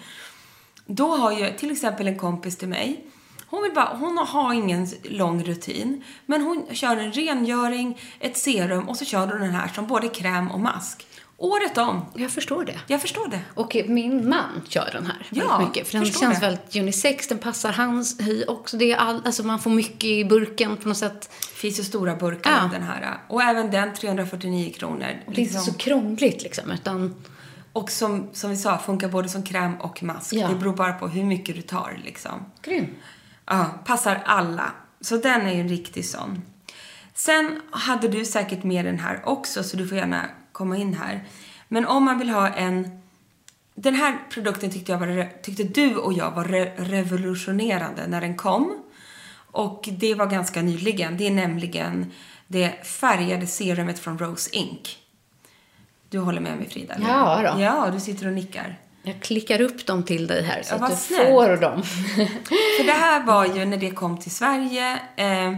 [0.87, 3.05] då har ju till exempel en kompis till mig,
[3.47, 8.89] hon, vill bara, hon har ingen lång rutin, men hon kör en rengöring, ett serum
[8.89, 11.07] och så kör hon den här som både kräm och mask.
[11.43, 12.05] Året om.
[12.15, 12.81] Jag förstår det.
[12.87, 13.41] Jag förstår det.
[13.55, 15.89] Och min man kör den här Ja, väldigt mycket.
[15.89, 16.47] För den känns det.
[16.47, 18.77] väldigt unisex, den passar hans hy också.
[18.77, 21.31] Det är all, alltså man får mycket i burken på något sätt.
[21.41, 22.69] Det finns ju stora burkar Ja.
[22.73, 23.19] den här.
[23.29, 25.07] Och även den 349 kronor.
[25.27, 27.15] Och det är inte så krångligt liksom, utan
[27.73, 30.33] Och som, som vi sa, funkar både som kräm och mask.
[30.33, 30.49] Ja.
[30.49, 32.45] Det beror bara på hur mycket du tar liksom.
[32.63, 32.87] grym.
[33.47, 34.73] Ja, passar alla.
[35.01, 36.43] Så den är ju en riktig sån.
[37.15, 40.25] Sen hade du säkert med den här också, så du får gärna
[40.63, 41.25] komma in här.
[41.69, 42.99] Men om man vill ha en...
[43.75, 48.37] Den här produkten tyckte, jag var, tyckte du och jag var re, revolutionerande när den
[48.37, 48.83] kom.
[49.51, 51.17] Och det var ganska nyligen.
[51.17, 52.13] Det är nämligen
[52.47, 54.99] det färgade serumet från Rose Inc.
[56.11, 56.95] Du håller med mig Frida?
[57.01, 57.61] Ja då.
[57.63, 58.79] Ja, du sitter och nickar.
[59.03, 61.29] Jag klickar upp dem till dig här så Ja, att du snällt.
[61.29, 61.83] får dem.
[62.79, 64.99] För det här var ju när det kom till Sverige.
[65.17, 65.55] Eh,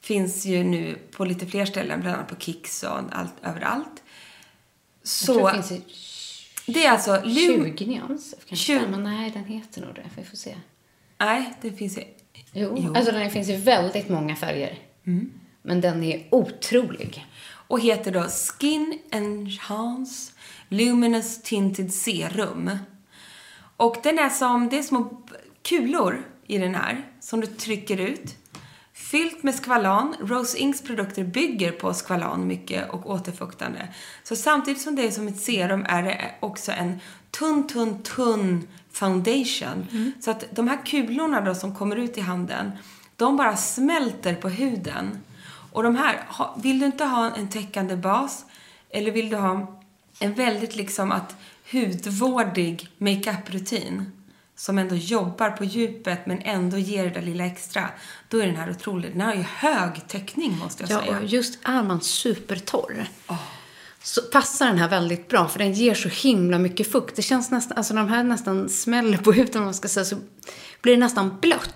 [0.00, 4.01] finns ju nu på lite fler ställen, bland annat på Kicks och allt, överallt.
[5.02, 5.82] Så Jag tror det finns i
[6.66, 7.76] det är alltså Lum...
[7.76, 8.66] 20 nyanser kanske.
[8.66, 8.86] 20.
[8.86, 10.04] Men nej, den heter nog det.
[10.16, 10.56] Vi får se.
[11.18, 12.02] Nej, det finns ju...
[12.52, 12.94] Jo, Jo.
[12.94, 14.78] alltså den finns i väldigt många färger.
[15.62, 17.26] Men den är otrolig.
[17.44, 20.32] Och heter då Skin Enhance
[20.68, 22.70] Luminous Tinted Serum.
[23.76, 25.22] Och den är som, det är små
[25.62, 28.36] kulor i den här som du trycker ut.
[28.94, 30.14] Fyllt med skvalan.
[30.20, 33.88] Rose Inks produkter bygger på skvalan mycket och återfuktande.
[34.22, 37.00] Så samtidigt som det är som ett serum är det också en
[37.30, 39.86] tunn, tunn, tunn foundation.
[40.20, 42.72] Så att de här kulorna då som kommer ut i handen,
[43.16, 45.18] de bara smälter på huden.
[45.72, 46.20] Och de här,
[46.62, 48.44] vill du inte ha en täckande bas
[48.90, 49.80] eller vill du ha
[50.20, 51.36] en väldigt liksom att
[51.72, 54.04] hudvårdig makeup-rutin
[54.56, 57.88] som ändå jobbar på djupet men ändå ger det där lilla extra,
[58.28, 59.10] då är den här otrolig.
[59.12, 61.18] Den har ju hög täckning måste jag Ja, säga.
[61.18, 63.06] och just är man supertorr.
[64.02, 65.48] så passar den här väldigt bra.
[65.48, 67.16] För den ger så himla mycket fukt.
[67.16, 70.04] Det känns nästan, alltså de här nästan smäller på huden om man ska säga.
[70.04, 70.16] Så
[70.82, 71.74] blir det nästan blött.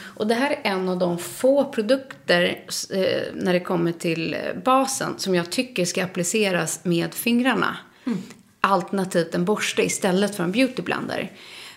[0.00, 5.14] Och det här är en av de få produkter eh, när det kommer till basen
[5.18, 7.76] som jag tycker ska appliceras med fingrarna.
[8.60, 11.30] Alternativt en borste istället för en beautyblender.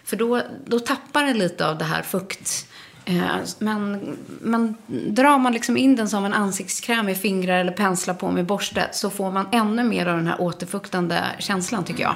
[0.06, 2.68] För då, då tappar den lite av det här fukt.
[3.06, 4.76] Eh, men, men
[5.10, 8.90] drar man liksom in den som en ansiktskräm i fingrar eller penslar på med borste
[8.92, 12.16] så får man ännu mer av den här återfuktande känslan tycker jag.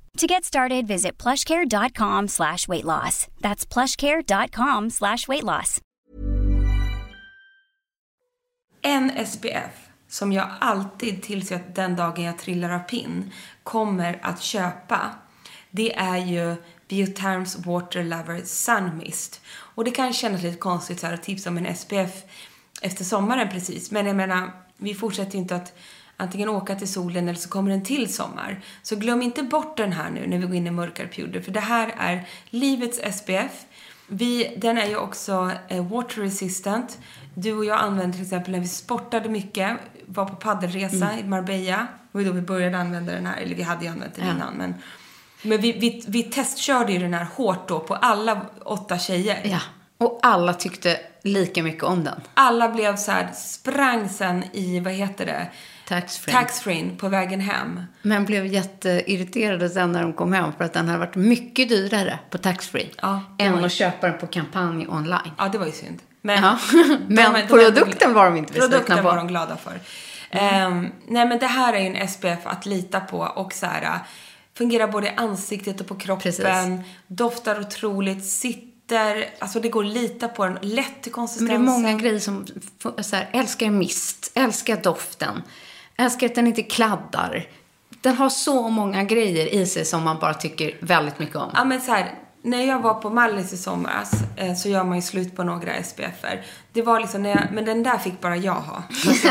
[0.21, 3.27] To get started, visit plushcare.com slash weight loss.
[3.41, 5.81] That's plushcare.com slash weight loss.
[8.81, 13.31] En SPF som jag alltid tills jag, den dagen jag trillar av pinn
[13.63, 14.99] kommer att köpa.
[15.71, 16.55] Det är ju
[16.87, 19.41] Bioterms Water Lover Sun Mist.
[19.75, 22.23] Och det kan kännas lite konstigt så här att tipsa om en SPF
[22.81, 23.91] efter sommaren precis.
[23.91, 25.73] Men jag menar, vi fortsätter ju inte att
[26.21, 28.61] antingen åka till solen eller så kommer en till sommar.
[28.83, 31.41] Så glöm inte bort den här nu när vi går in i mörkare perioder.
[31.41, 33.65] För det här är livets SPF.
[34.07, 36.97] Vi, den är ju också eh, water resistant.
[37.33, 41.87] Du och jag använde till exempel när vi sportade mycket, var på paddelresa i Marbella.
[42.11, 44.53] Det var då vi började använda den här, eller vi hade ju använt den innan.
[44.53, 44.73] Men,
[45.41, 49.41] men vi, vi, vi testkörde ju den här hårt då på alla åtta tjejer.
[49.43, 49.59] Ja.
[49.97, 52.21] Och alla tyckte lika mycket om den.
[52.33, 55.47] Alla blev så här, sprang sen i, vad heter det?
[55.95, 56.33] Taxfree.
[56.33, 57.79] Taxfree på vägen hem.
[58.01, 62.19] Men blev jätteirriterade sen när de kom hem för att den hade varit mycket dyrare
[62.29, 65.31] på taxfree Ja, än att köpa den på kampanj online.
[65.37, 65.99] Ja, det var ju synd.
[66.21, 66.57] Men, Ja.
[67.07, 69.03] Men de- de- produkten var de inte besvikna Produkten på.
[69.03, 69.79] var de glada för.
[70.29, 73.99] Ehm, nej, men det här är ju en SPF att lita på och så här,
[74.57, 76.21] fungerar både i ansiktet och på kroppen.
[76.31, 76.45] Precis.
[77.07, 80.57] Doftar otroligt, sitter, alltså det går att lita på den.
[80.61, 81.47] Lätt Men konsistensen.
[81.65, 82.45] det är många grejer som,
[83.01, 85.41] så här, älskar mist, älskar doften,
[85.97, 87.47] älskar att den inte kladdar.
[88.01, 91.51] Den har så många grejer i sig som man bara tycker väldigt mycket om.
[91.53, 94.95] Ja, men så här, när jag var på Mallis i somras eh, så gör man
[94.95, 96.45] ju slut på några SPFer.
[96.73, 98.83] Det var liksom när jag, men den där fick bara jag ha.
[99.07, 99.27] Alltså,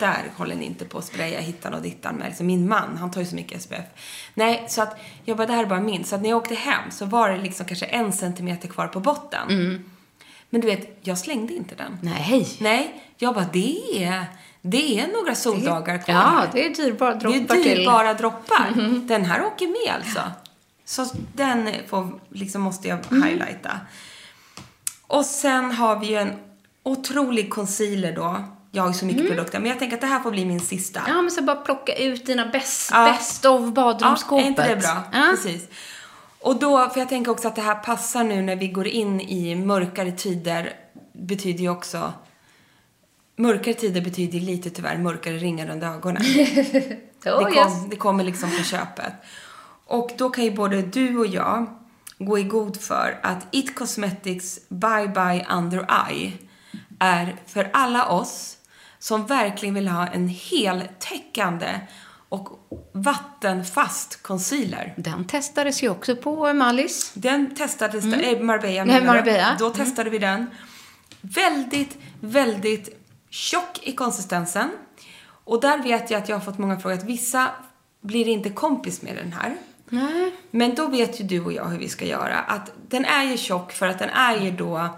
[0.00, 2.26] där håller ni inte på att spraya hittan och dittan med.
[2.26, 3.84] Liksom, min man, han tar ju så mycket SPF.
[4.34, 6.04] Nej, så att jag bara, det här är bara min.
[6.04, 9.00] Så att när jag åkte hem så var det liksom kanske en centimeter kvar på
[9.00, 9.48] botten.
[10.50, 11.98] Men du vet, jag slängde inte den.
[12.02, 12.48] Nej.
[12.60, 14.24] Nej, jag bara, det är,
[14.66, 17.78] det är några soldagar kvar Ja, det är dyrbara droppar Det är till.
[17.78, 18.70] dyrbara droppar.
[19.08, 20.20] Den här åker med alltså.
[20.84, 23.70] Så den får, liksom måste jag highlighta.
[25.06, 26.32] Och sen har vi ju en
[26.82, 28.44] otrolig concealer då.
[28.70, 30.60] Jag har ju så mycket produkter, men jag tänker att det här får bli min
[30.60, 31.00] sista.
[31.08, 33.04] Ja, men så bara plocka ut dina bäst, Ja.
[33.04, 34.44] best of badrumsskåpet.
[34.44, 35.02] Ja, är inte det bra?
[35.12, 35.28] Ja.
[35.30, 35.68] Precis.
[36.40, 39.20] Och då, för jag tänker också att det här passar nu när vi går in
[39.20, 40.72] i mörkare tider,
[41.12, 42.12] betyder ju också
[43.36, 46.22] Mörkare tider betyder lite tyvärr mörkare ringar under ögonen.
[47.26, 49.12] Oh, det, kom, det kommer liksom på köpet.
[49.86, 51.66] Och då kan ju både du och jag
[52.18, 56.32] gå i god för att It Cosmetics Bye Bye Under Eye
[56.98, 58.56] är för alla oss
[58.98, 61.80] som verkligen vill ha en heltäckande
[62.28, 62.48] och
[62.92, 64.94] vattenfast concealer.
[64.96, 67.10] Den testades ju också på Mallis.
[67.14, 68.46] Den testades, mm.
[68.46, 69.04] Marbella Nej?
[69.04, 69.56] Marbella.
[69.58, 69.76] Då Mm.
[69.78, 70.46] testade vi den.
[71.20, 73.03] väldigt, väldigt
[73.34, 74.70] tjock i konsistensen.
[75.44, 77.50] Och där vet jag att jag har fått många frågor att vissa
[78.00, 79.56] blir inte kompis med den här.
[79.88, 80.34] Nej.
[80.50, 82.38] Men då vet ju du och jag hur vi ska göra.
[82.38, 84.88] Att den är ju tjock för att den är ju då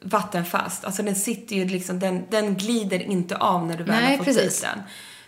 [0.00, 0.84] vattenfast.
[0.84, 4.16] Alltså den sitter ju liksom, den, den glider inte av när du väl Nej, har
[4.16, 4.60] fått precis.
[4.60, 4.82] dit den.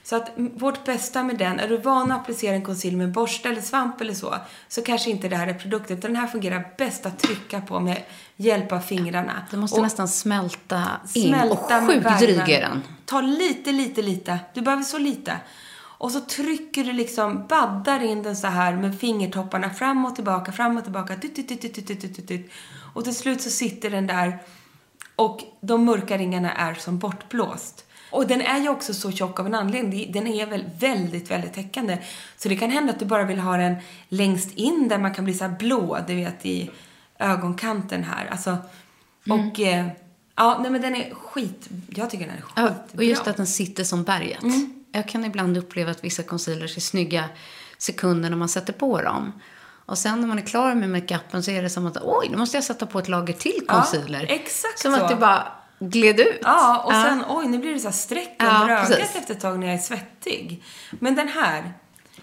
[0.09, 3.49] Så att vårt bästa med den, är du van att applicera en concealer med borste
[3.49, 4.35] eller svamp eller så,
[4.69, 5.99] så kanske inte det här är produkten.
[5.99, 8.03] Utan den här fungerar bäst att trycka på med
[8.37, 9.43] hjälp av fingrarna.
[9.51, 10.83] Det måste Och nästan smälta
[11.15, 11.29] in.
[11.29, 12.83] smälta och sjukt dryg är den.
[13.05, 14.39] Ta lite, lite, lite.
[14.55, 15.37] Du behöver så lite.
[15.99, 20.53] Och så trycker du liksom, baddar in den så här med fingertopparna fram och tillbaka,
[20.53, 21.17] fram och tillbaka.
[21.17, 22.51] Tut, tut, tut, tut, tut, tut, tut, tut.
[22.95, 24.39] Och till slut så sitter den där
[25.17, 27.85] och de mörka ringarna är som bortblåst.
[28.11, 30.13] Och den är ju också så tjock av en anledning.
[30.13, 31.99] Den är väl väldigt, väldigt täckande.
[32.37, 33.75] Så det kan hända att du bara vill ha den
[34.09, 36.71] längst in där man kan bli så blå, du vet i
[37.19, 38.27] ögonkanten här.
[38.31, 38.57] Alltså,
[39.27, 39.49] Mm.
[39.49, 39.87] och eh,
[40.35, 42.63] ja, nej men den är skit, jag tycker den är skitbra.
[42.91, 44.43] Ja, och just att den sitter som berget.
[44.43, 44.85] Mm.
[44.93, 47.25] Jag kan ibland uppleva att vissa concealers är snygga
[47.79, 49.33] sekunder när man sätter på dem.
[49.87, 52.37] Och sen när man är klar med makeupen så är det som att oj, nu
[52.37, 54.27] måste jag sätta på ett lager till Ja, concealer.
[54.29, 55.03] exakt Som så.
[55.03, 55.47] att det bara
[55.79, 56.41] gled ut.
[56.43, 59.17] Ja, och sen oj, nu blir det så här streck Ja, under ögat precis.
[59.17, 60.63] efter ett tag när jag är svettig.
[60.91, 61.73] Men den här,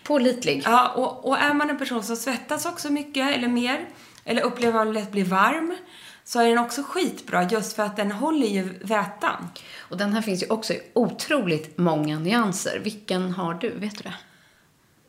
[0.03, 0.61] Pålitlig.
[0.65, 3.85] Ja, och, och är man en person som svettas också mycket eller mer,
[4.23, 5.77] eller upplever att man lätt blir varm,
[6.23, 9.49] så är den också skitbra just för att den håller ju vätan.
[9.77, 12.79] Och den här finns ju också i otroligt många nyanser.
[12.83, 13.69] Vilken har du?
[13.69, 14.15] Vet du det?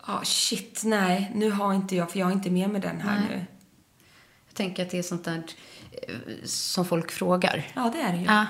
[0.07, 3.21] Ja, shit, nej, nu har inte jag, för jag har inte med mig den här
[3.21, 3.29] Nej.
[3.29, 3.47] nu.
[4.49, 5.43] Jag tänker att det är sånt där
[6.45, 7.67] som folk frågar.
[7.75, 8.25] Ja, det är det ju.
[8.25, 8.47] Ja.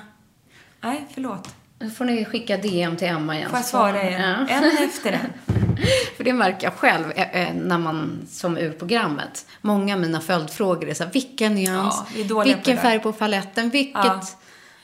[0.81, 1.55] Nej, förlåt.
[1.79, 3.51] Då får ni skicka DM till Emma igen.
[3.51, 4.11] Får jag svara er?
[4.11, 4.55] Ja.
[4.55, 5.57] En efter en.
[6.17, 10.21] För det märker jag själv eh, eh, när man, som ur programmet, många av mina
[10.21, 12.83] följdfrågor är så här, vilken nyans, Ja, på vilken det.
[12.83, 14.05] färg på paletten, vilket...
[14.05, 14.27] Ja.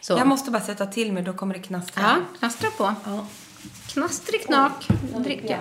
[0.01, 0.13] Så.
[0.13, 2.03] Jag måste bara sätta till mig, då kommer det knastra.
[2.03, 2.95] Ja, knastra på.
[3.87, 4.89] Knastrig-knak.
[5.19, 5.59] Dricka.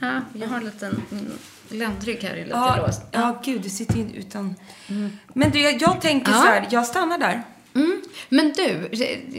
[0.00, 1.32] Ja, jag har en liten mm,
[1.68, 3.02] ländrygg här, är lite Ja, låst.
[3.12, 4.54] ja, gud, du sitter ju utan...
[5.32, 6.38] Men du, jag, jag tänker Ja.
[6.38, 7.42] så här, jag stannar där.
[7.74, 8.02] Mm.
[8.28, 8.88] Men du,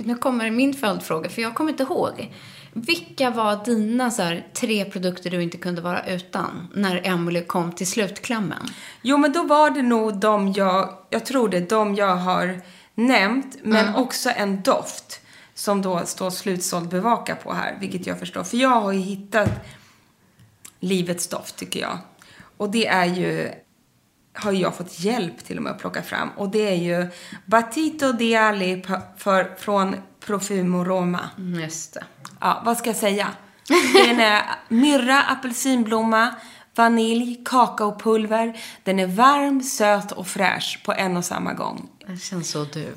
[0.05, 2.33] nu kommer min följdfråga, för jag kommer inte ihåg.
[2.73, 7.71] Vilka var dina så här, tre produkter du inte kunde vara utan när Emily kom
[7.71, 8.67] till slutklämmen?
[9.01, 12.61] Jo, men då var det nog de jag, jag tror det är de jag har
[12.95, 15.21] nämnt, men också en doft
[15.53, 18.43] som då står slutsåld bevaka på här, vilket jag förstår.
[18.43, 19.49] För jag har ju hittat
[20.79, 21.97] livets doft, tycker jag.
[22.59, 23.51] Och det är ju,
[24.33, 26.29] har jag fått hjälp till och med att plocka fram.
[26.37, 27.07] Och det är ju
[27.45, 29.95] Batito di Ali pa- för, från
[30.25, 31.29] Profumo Roma.
[31.37, 32.03] Mm, Just det.
[32.41, 33.27] Ja, vad ska jag säga?
[34.07, 36.35] Den är myrra, apelsinblomma,
[36.75, 38.57] vanilj, kakaopulver.
[38.83, 41.89] Den är varm, söt och fräsch på en och samma gång.
[42.07, 42.95] Det känns så du.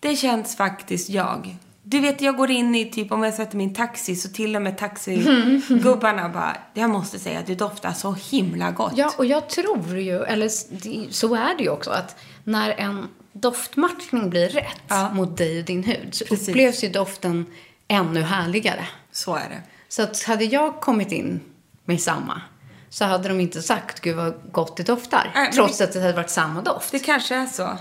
[0.00, 1.56] Det känns faktiskt jag.
[1.86, 4.62] Du vet, jag går in i, typ om jag sätter min taxi, så till och
[4.62, 8.92] med taxigubbarna bara, jag måste säga att du doftar så himla gott.
[8.96, 10.50] Ja, och jag tror ju, eller
[10.82, 15.10] det- så är det ju också, att när en doftmatchning blir rätt Ja.
[15.14, 16.48] mot dig och din hud så Precis.
[16.48, 17.46] upplevs ju doften
[17.88, 18.86] ännu härligare.
[19.12, 19.62] Så är det.
[19.88, 21.40] Så att hade jag kommit in
[21.84, 22.40] med samma
[22.88, 25.30] så hade de inte sagt gud vad gott det doftar.
[25.34, 26.92] Men trots det- att det hade varit samma doft.
[26.92, 27.78] Det kanske är så.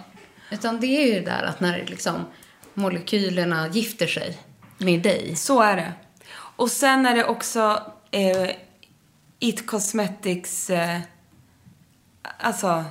[0.52, 2.14] Utan det är ju det där att när liksom
[2.74, 4.38] molekylerna gifter sig
[4.78, 5.36] med dig.
[5.36, 5.94] Så är det.
[6.56, 7.82] Och sen är det också
[8.12, 8.50] eh,
[9.40, 11.00] It Cosmetics, eh,
[12.38, 12.84] alltså,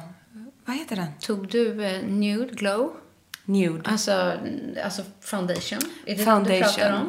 [0.64, 1.06] vad heter den?
[1.20, 2.92] Tog du eh, Nude Glow?
[3.44, 3.90] Nude.
[3.90, 4.32] Alltså,
[4.84, 5.78] alltså foundation?
[6.06, 6.94] Är det den du pratar Foundation.
[6.94, 7.08] om?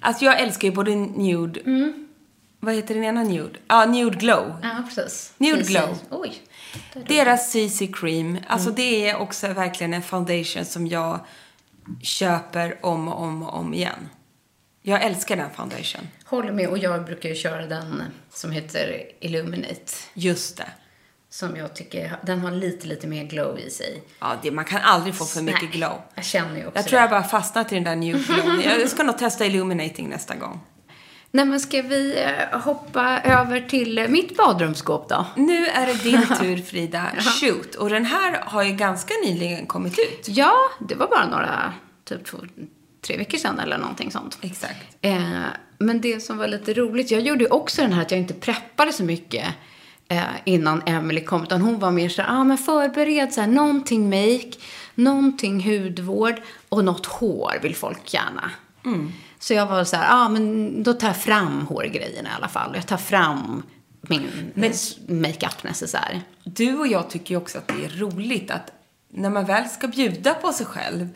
[0.00, 1.60] Alltså jag älskar ju både nude,
[2.60, 3.58] vad heter den ena nude?
[3.68, 4.56] Ja, nude glow.
[4.62, 5.32] Ja, precis.
[5.38, 5.76] Nude Precis.
[5.76, 5.98] Glow.
[6.10, 6.42] Oj.
[7.08, 11.20] Deras CC cream, alltså det är också verkligen en foundation som jag
[12.02, 14.08] köper om och om och om igen.
[14.82, 16.08] Jag älskar den foundation.
[16.24, 16.68] Håller med.
[16.68, 19.92] Och jag brukar ju köra den som heter Illuminate.
[20.14, 20.68] Just det.
[21.30, 24.02] Som jag tycker, den har lite, lite mer glow i sig.
[24.20, 26.00] Ja, det, man kan aldrig få för mycket Nej, glow.
[26.14, 27.02] Jag känner ju också Jag tror det.
[27.02, 28.62] jag bara fastnat i den där nude glow.
[28.64, 30.60] Jag ska nog testa illuminating nästa gång.
[31.34, 35.26] Nej, men ska vi eh, hoppa över till mitt badrumsskåp då?
[35.36, 37.06] Nu är det din tur Frida.
[37.40, 37.74] Shoot.
[37.74, 40.28] Och den här har ju ganska nyligen kommit ut.
[40.28, 41.72] Ja, det var bara några,
[42.04, 42.38] typ två,
[43.06, 44.38] tre veckor sedan eller någonting sånt.
[44.40, 44.96] Exakt.
[45.00, 45.20] Eh,
[45.78, 48.34] men det som var lite roligt, jag gjorde ju också den här att jag inte
[48.34, 49.46] preppade så mycket
[50.08, 51.42] eh, innan Emily kom.
[51.42, 54.52] Utan hon var mer så här, ah, men förbered så här, någonting make,
[54.94, 56.34] någonting hudvård
[56.68, 58.50] och något hår vill folk gärna.
[59.42, 62.72] Så jag var så här, ah, men då tar jag fram hårgrejerna i alla fall.
[62.74, 63.62] Jag tar fram
[64.02, 64.72] min men,
[65.08, 66.22] makeup necessär.
[66.44, 68.72] Du och jag tycker ju också att det är roligt att
[69.14, 71.08] när man väl ska bjuda på sig själv,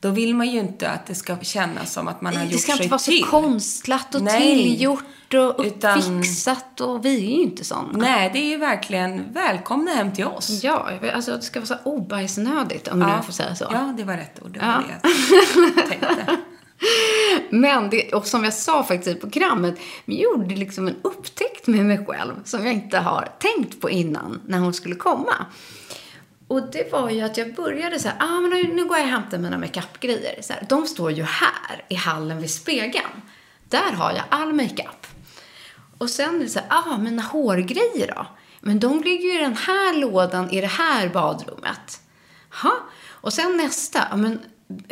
[0.00, 2.58] då vill man ju inte att det ska kännas som att man har gjort Det
[2.58, 3.20] ska sig inte vara till.
[3.24, 4.40] så konstlat och Nej.
[4.40, 7.88] tillgjort och Utan- uppfixat och vi är ju inte sådana.
[7.98, 10.62] Nej, det är ju verkligen välkomna hem till oss.
[10.64, 13.66] Ja, alltså det ska vara så obajsnödigt om jag får säga så.
[13.72, 14.50] Ja, det var rätt ord.
[14.52, 14.82] Det var Ja.
[15.02, 16.36] det jag tänkte.
[17.50, 21.84] Men, det, och som jag sa faktiskt i programmet, jag gjorde liksom en upptäckt med
[21.84, 25.34] mig själv som jag inte har tänkt på innan när hon skulle komma.
[26.48, 29.06] Och det var ju att jag började så här, ah, men nu, nu går jag
[29.06, 30.42] och hämtar mina makeupgrejer.
[30.42, 33.22] Så här, de står ju här i hallen vid spegeln.
[33.68, 35.06] Där har jag all makeup.
[35.98, 38.26] Och sen är det så här, ah, mina hårgrejer då?
[38.60, 42.00] Men de ligger ju i den här lådan i det här badrummet.
[42.62, 42.72] Ha.
[43.06, 44.40] Och sen nästa, ja men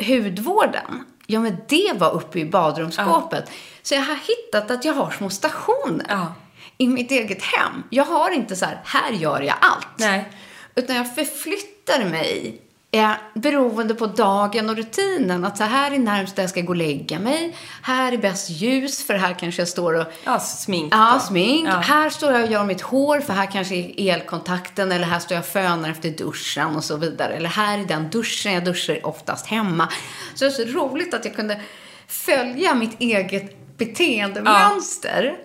[0.07, 1.05] hudvården.
[1.29, 3.51] Ja men det var uppe i badrumsskåpet.
[3.81, 6.33] Så jag har hittat att jag har små stationer Ja.
[6.77, 7.83] i mitt eget hem.
[7.89, 9.87] Jag har inte så här, här gör jag allt.
[9.97, 10.31] Nej.
[10.75, 12.61] Utan jag förflyttar mig
[12.91, 15.45] eh, beroende på dagen och rutinen.
[15.45, 17.55] Att så här är närmst där jag ska gå och lägga mig.
[17.81, 21.67] Här är bäst ljus, för här kanske jag står och Ja, smink Ja, smink.
[21.67, 21.71] Ja.
[21.71, 25.35] Här står jag och gör mitt hår för här kanske är elkontakten eller här står
[25.35, 27.33] jag och fönar efter duschen och så vidare.
[27.33, 29.89] Eller här är den duschen, jag duschar oftast hemma.
[30.35, 31.61] Så det är så roligt att jag kunde
[32.07, 35.37] följa mitt eget beteendemönster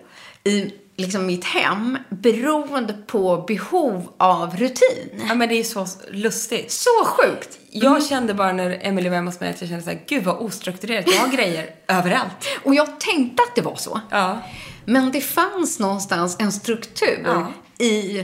[0.43, 5.23] i liksom mitt hem beroende på behov av rutin.
[5.29, 6.71] Ja, men det är så lustigt.
[6.71, 7.59] Så sjukt!
[7.69, 10.23] Jag kände bara när Emily var hemma hos mig att jag kände så här, gud
[10.23, 11.05] vad ostrukturerat.
[11.07, 12.47] Jag har grejer överallt.
[12.63, 13.99] Och jag tänkte att det var så.
[14.09, 14.39] Ja.
[14.85, 17.47] Men det fanns någonstans en struktur Ja.
[17.85, 18.23] i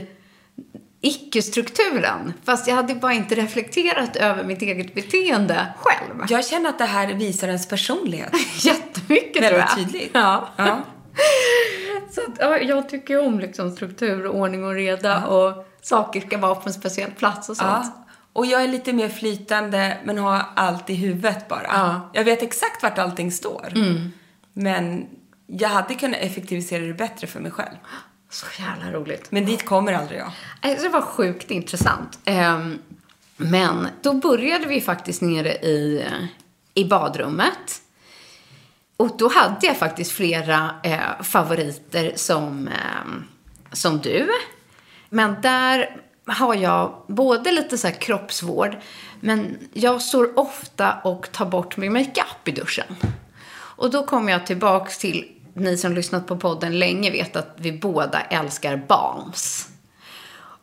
[1.00, 2.32] icke-strukturen.
[2.44, 6.24] Fast jag hade bara inte reflekterat över mitt eget beteende själv.
[6.28, 8.32] Jag känner att det här visar ens personlighet.
[8.64, 9.76] Jättemycket Väldigt tror jag.
[9.76, 10.10] tydligt.
[10.14, 10.48] Ja.
[10.56, 10.80] Ja.
[12.10, 16.38] Så att, ja, jag tycker om liksom struktur, och ordning och reda och saker ska
[16.38, 17.70] vara på en speciell plats och sånt.
[17.70, 18.06] Ja.
[18.32, 21.66] Och jag är lite mer flytande, men har allt i huvudet bara.
[21.66, 22.10] Ja.
[22.12, 23.72] Jag vet exakt vart allting står.
[24.52, 25.06] Men
[25.46, 27.76] jag hade kunnat effektivisera det bättre för mig själv.
[28.30, 29.30] Så jävla roligt.
[29.30, 30.32] Men dit kommer aldrig jag.
[30.60, 32.18] Alltså, det var sjukt intressant.
[32.24, 32.78] Ehm,
[33.36, 36.04] men då började vi faktiskt nere i,
[36.74, 37.82] i badrummet.
[39.00, 43.22] Och då hade jag faktiskt flera eh, favoriter som, eh,
[43.72, 44.30] som du.
[45.08, 45.96] Men där
[46.26, 48.76] har jag både lite så här kroppsvård,
[49.20, 52.96] men jag står ofta och tar bort min makeup i duschen.
[53.52, 57.72] Och då kommer jag tillbaks till, ni som lyssnat på podden länge vet att vi
[57.72, 59.68] båda älskar balms.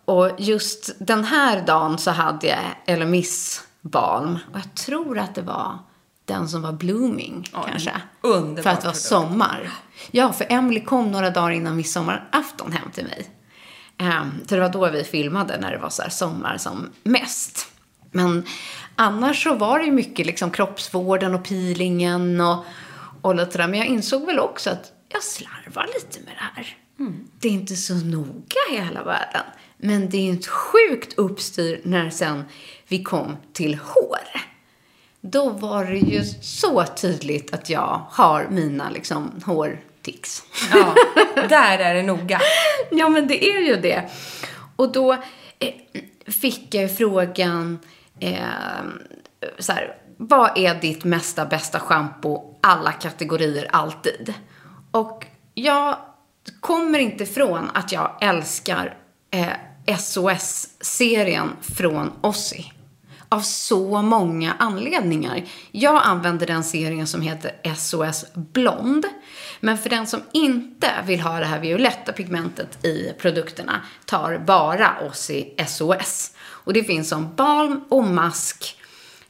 [0.05, 4.39] Och just den här dagen så hade jag Eller Miss balm.
[4.51, 5.79] Och jag tror att det var
[6.27, 7.91] den som var blooming kanske.
[8.21, 9.69] underbar För att det var sommar.
[10.11, 13.29] Ja, för Emily kom några dagar innan midsommarafton hem till mig.
[13.99, 17.67] Um, så det var då vi filmade när det var så sommar som mest.
[18.11, 18.45] Men
[18.95, 22.65] annars så var det mycket liksom kroppsvården och peelingen och,
[23.21, 23.67] och lite där.
[23.67, 26.77] Men jag insåg väl också att jag slarvar lite med det här.
[27.39, 29.43] Det är inte så noga i hela världen.
[29.77, 32.43] Men det är inte sjukt uppstyr när sen
[32.87, 34.41] vi kom till hår.
[35.21, 40.43] Då var det ju så tydligt att jag har mina liksom hårtics.
[40.73, 40.95] Ja,
[41.49, 42.39] där är det noga.
[42.91, 44.09] Ja, men det är ju det.
[44.75, 45.73] Och då eh,
[46.27, 47.79] fick jag frågan
[48.19, 48.37] eh,
[49.59, 54.33] så här, vad är ditt mesta bästa schampo alla kategorier alltid?
[54.91, 55.97] Och jag
[56.59, 58.97] kommer inte ifrån att jag älskar
[59.31, 62.71] eh, SOS-serien från Ossi.
[63.29, 65.43] Av så många anledningar.
[65.71, 69.05] Jag använder den serien som heter SOS Blond.
[69.59, 74.95] Men för den som inte vill ha det här violetta pigmentet i produkterna tar bara
[75.09, 76.31] Ossi SOS.
[76.39, 78.77] Och det finns som balm och mask.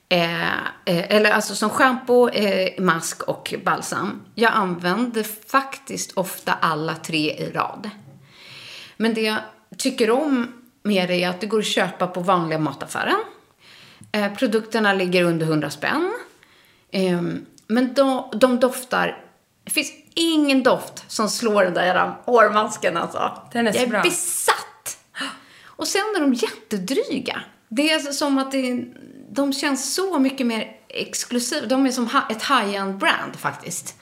[0.10, 4.22] Eh, eh, eller alltså som schampo, eh, mask och balsam.
[4.36, 7.90] Jag använder faktiskt ofta alla tre i rad.
[8.98, 9.38] Men det jag
[9.78, 10.48] tycker om
[10.84, 13.20] med det är att det går att köpa på vanliga mataffären.
[14.12, 16.14] Eh, produkterna ligger under 100 spänn.
[16.92, 17.22] Eh,
[17.68, 19.24] men de, de doftar...
[19.64, 23.42] Det finns ingen doft som slår den där hårmasken alltså.
[23.52, 24.02] Den är så Jag är bra.
[24.02, 24.98] besatt!
[25.66, 27.42] Och sen är de jättedryga.
[27.68, 28.86] Det är alltså som att det,
[29.30, 31.66] de känns så mycket mer exklusiva.
[31.68, 33.96] De är som ett high-end brand faktiskt.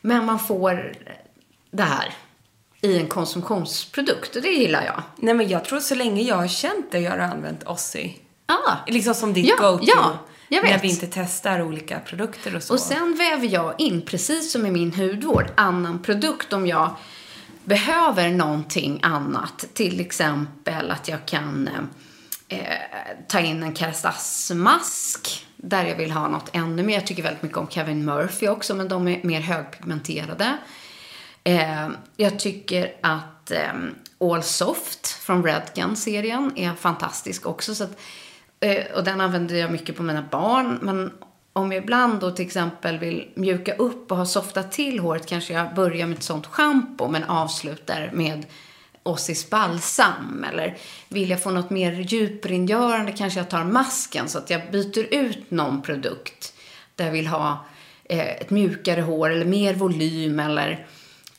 [0.00, 0.92] Men man får
[1.70, 2.14] det här
[2.80, 5.02] i en konsumtionsprodukt och det gillar jag.
[5.16, 8.18] Nej, men jag tror så länge jag har känt dig har du använt Ossi.
[8.46, 8.76] Ah.
[8.86, 9.84] Liksom som ditt Ja, go-to.
[9.86, 10.18] ja,
[10.48, 10.70] jag vet.
[10.70, 12.74] När vi inte testar olika produkter och så.
[12.74, 16.96] Och sen väver jag in, precis som i min hudvård, annan produkt om jag
[17.64, 19.64] behöver någonting annat.
[19.74, 21.68] Till exempel att jag kan
[22.48, 22.58] eh,
[23.28, 26.94] ta in en Kerastas-mask där jag vill ha något ännu mer.
[26.94, 30.56] Jag tycker väldigt mycket om Kevin Murphy också, men de är mer högpigmenterade.
[31.44, 33.72] Eh, jag tycker att eh,
[34.20, 37.74] All Soft från Redgun-serien är fantastisk också.
[37.74, 37.98] Så att,
[38.60, 40.78] Eh, och den använder jag mycket på mina barn.
[40.82, 41.12] Men
[41.52, 45.52] om jag ibland då till exempel vill mjuka upp och ha softat till håret kanske
[45.52, 48.46] jag börjar med ett sånt schampo men avslutar med
[49.02, 50.44] Ossis balsam.
[50.52, 50.76] Eller
[51.08, 55.50] vill jag få något mer djuprengörande kanske jag tar masken så att jag byter ut
[55.50, 56.54] någon produkt
[56.94, 57.66] där jag vill ha
[58.04, 60.86] eh, ett mjukare hår eller mer volym eller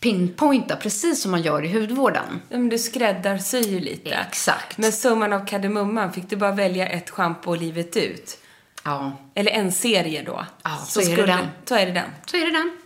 [0.01, 2.41] pinpointa precis som man gör i hudvården.
[2.49, 4.09] Ja, men du skräddarsyr lite.
[4.09, 4.77] Exakt.
[4.77, 8.37] Men summan av kardemumman, fick du bara välja ett schampo livet ut?
[8.83, 10.45] Ja, Eller en serie då?
[10.63, 11.47] Ja, så är det den.
[11.65, 12.09] Så är det den.
[12.25, 12.77] så är det den.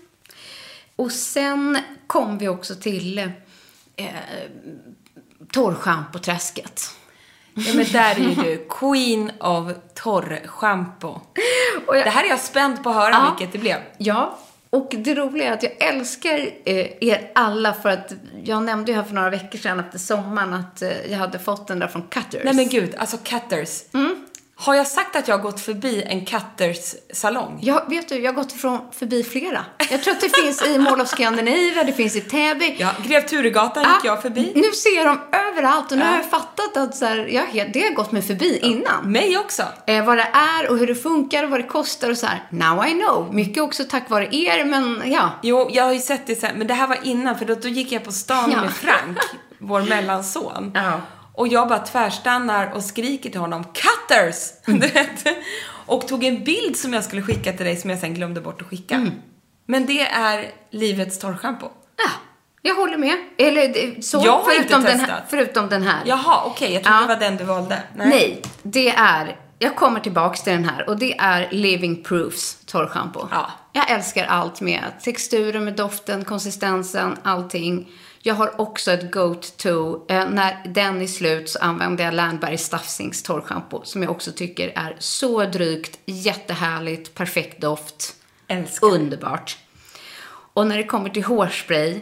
[0.96, 3.18] Och sen kom vi också till
[3.96, 4.06] eh,
[5.52, 6.90] torrschampoträsket.
[7.54, 11.20] Ja, men där är ju du queen of torrschampo.
[11.88, 13.36] Jag- Det här är jag spänd på att höra Ja.
[13.38, 13.78] vilket det blev.
[13.98, 14.40] Ja,
[14.72, 18.14] och det roliga är att jag älskar eh, er alla för att
[18.44, 21.68] jag nämnde ju här för några veckor sedan efter sommaren att eh, jag hade fått
[21.68, 22.42] den där från Cutters.
[22.44, 23.84] Nej men gud, alltså Cutters.
[23.94, 24.26] Mm.
[24.62, 27.60] Har jag sagt att jag har gått förbi en Cutters salong?
[27.62, 29.66] Jag, vet du, jag har gått från, förbi flera.
[29.92, 32.76] Jag tror att det finns i Mall of Scandinavia, det finns i Täby.
[32.80, 34.52] Ja, Grev Turegatan gick Ah, jag förbi.
[34.56, 35.20] Nu ser jag dem
[35.52, 36.10] överallt och nu Ja.
[36.10, 37.18] har jag fattat att så här,
[37.54, 39.12] jag, det har gått mig förbi innan.
[39.12, 39.64] Mig också.
[39.88, 42.44] Eh, vad det är och hur det funkar och vad det kostar och så här.
[42.50, 43.34] Now I know.
[43.36, 45.30] Mycket också tack vare er, men ja.
[45.42, 47.68] Jo, jag har ju sett det sen, men det här var innan för då, då
[47.68, 48.62] gick jag på stan Ja.
[48.62, 49.18] med Frank,
[49.58, 50.72] vår mellanson.
[50.76, 51.02] Ja.
[51.42, 54.36] Och jag bara tvärstannar och skriker till honom Cutters!
[54.68, 54.82] Mm.
[55.86, 58.62] Och tog en bild som jag skulle skicka till dig som jag sen glömde bort
[58.62, 58.96] att skicka.
[58.96, 59.12] Mm.
[59.66, 61.66] Men det är livets torrschampo.
[61.98, 62.10] Ja,
[62.62, 63.18] jag håller med.
[63.38, 65.24] Eller så, Jag har förutom, inte den här, testat.
[65.30, 66.02] förutom den här.
[66.06, 67.02] Jaha, okej, jag trodde Ja.
[67.02, 67.84] det var den du valde.
[67.96, 68.42] Nej.
[68.64, 73.28] det är, jag kommer tillbaks till den här och det är Living Proofs torrschampo.
[73.32, 73.52] Ja.
[73.74, 77.90] Jag älskar allt med texturen, med doften, konsistensen, allting.
[78.24, 80.06] Jag har också ett go-to.
[80.10, 84.74] Eh, när den är slut så använder jag Landberg Staffsings torrschampo som jag också tycker
[84.76, 88.16] är så drygt, jättehärligt, perfekt doft.
[88.48, 88.88] Älskar.
[88.88, 89.58] Underbart.
[90.54, 92.02] Och när det kommer till hårspray,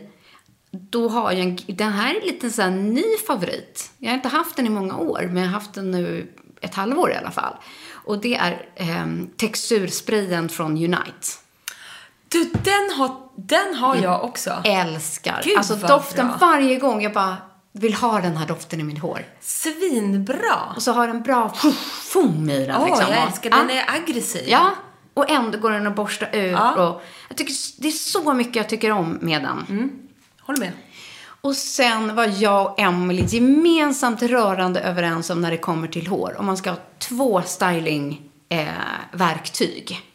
[0.72, 3.92] då har jag en, den här är lite så här ny favorit.
[3.98, 6.76] Jag har inte haft den i många år, men jag har haft den nu ett
[6.76, 7.54] halvår i alla fall.
[7.92, 9.08] Och det är eh,
[9.38, 11.28] textursprayen från Unite.
[12.28, 14.62] Du, den har, den har jag också.
[14.64, 15.42] Älskar.
[15.44, 16.38] Gud, alltså doften bra.
[16.40, 17.38] varje gång jag bara
[17.72, 19.26] vill ha den här doften i mitt hår.
[19.40, 20.74] Svinbra.
[20.76, 21.54] Och så har den bra
[22.02, 22.76] foam i den.
[22.76, 23.06] Åh, liksom.
[23.10, 23.70] jag älskar den.
[23.70, 23.76] Ja.
[23.76, 24.44] är aggressiv.
[24.48, 24.72] Ja,
[25.14, 26.52] och ändå går den att borsta ut.
[26.52, 26.88] Ja.
[26.88, 29.92] Och jag tycker, det är så mycket jag tycker om med den.
[30.42, 30.72] Håller med.
[31.42, 36.36] Och sen var jag och Emily gemensamt rörande överens om när det kommer till hår.
[36.40, 38.30] Om man ska ha två stylingverktyg.
[38.50, 38.68] Eh,
[39.12, 40.09] verktyg.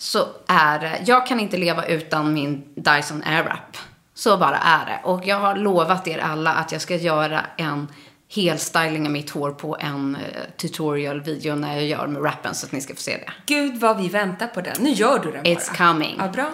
[0.00, 3.76] Så är det, jag kan inte leva utan min Dyson Airwrap.
[4.14, 5.00] Så bara är det.
[5.04, 7.88] Och jag har lovat er alla att jag ska göra en
[8.34, 10.20] helstyling av mitt hår på en eh,
[10.56, 13.32] tutorial-video när jag gör med wrappen så att ni ska få se det.
[13.46, 14.76] Gud vad vi väntar på den.
[14.80, 15.54] Nu gör du den bara.
[15.54, 16.16] It's coming.
[16.18, 16.50] Ja, bra.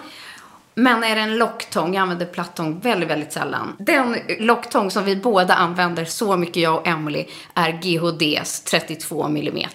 [0.73, 3.75] Men är det en locktång, jag använder plattång väldigt, väldigt sällan.
[3.79, 9.69] Den locktång som vi båda använder så mycket, jag och Emily, är GHDs 32 mm.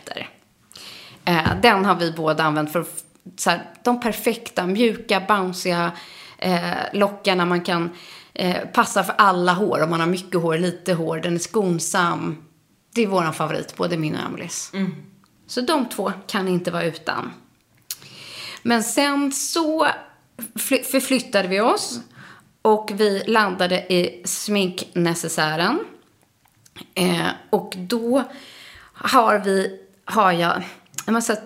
[1.63, 3.05] Den har vi båda använt för att
[3.37, 5.93] så här, de perfekta, mjuka, bounciga
[6.39, 6.63] eh,
[6.93, 7.91] lockarna man kan
[8.35, 9.83] eh, passa för alla hår.
[9.83, 12.45] Om man har mycket hår, lite hår, den är skonsam.
[12.95, 14.73] Det är våran favorit, både min och Emelies.
[15.47, 17.33] Så de två kan inte vara utan.
[18.63, 19.89] Men sen så
[20.55, 22.01] fly- förflyttade vi oss
[22.63, 25.79] och vi landade i sminknecessären.
[26.95, 28.25] Eh, och då
[28.95, 30.63] har vi, har jag,
[31.07, 31.43] jag måste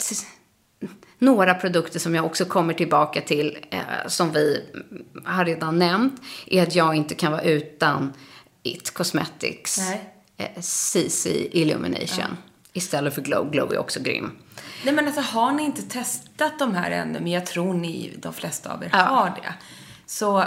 [1.18, 4.64] några produkter som jag också kommer tillbaka till, eh, som vi
[5.24, 8.12] har redan nämnt, är att jag inte kan vara utan
[8.62, 9.78] It Cosmetics
[10.36, 12.36] eh, CC Illumination.
[12.72, 13.50] Istället för Glow.
[13.50, 14.30] Glow är också grym.
[14.84, 18.32] Nej men alltså har ni inte testat de här ännu, men jag tror ni, de
[18.32, 18.98] flesta av er Ja.
[18.98, 19.54] har det.
[20.06, 20.44] Så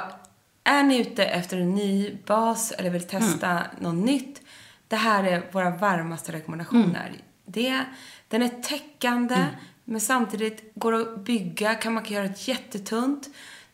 [0.64, 3.64] är ni ute efter en ny bas eller vill testa Mm.
[3.80, 4.42] något nytt,
[4.88, 7.08] det här är våra varmaste rekommendationer.
[7.08, 7.22] Mm.
[7.46, 7.84] Det,
[8.28, 9.46] den är täckande,
[9.90, 13.30] men samtidigt går att bygga, kan man kan göra ett jättetunt.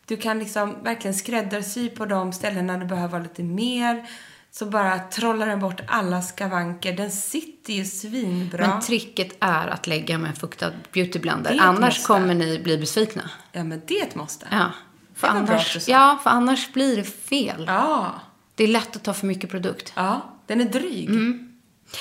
[0.06, 4.06] Du kan liksom verkligen skräddarsy på de ställena du behöver lite mer.
[4.50, 6.96] Så bara trollar den bort alla skavanker.
[6.96, 8.68] Den sitter ju svinbra.
[8.68, 11.54] Men tricket är att lägga med en fuktad beautyblender.
[11.54, 12.06] Det Annars måste.
[12.06, 13.30] kommer ni bli besvikna.
[13.52, 14.46] Ja, men det är ett måste.
[14.50, 14.70] Ja.
[15.14, 17.64] För Det annars, ja, för annars blir det fel.
[17.66, 18.14] Ja.
[18.54, 19.92] Det är lätt att ta för mycket produkt.
[19.96, 21.10] Ja, den är dryg.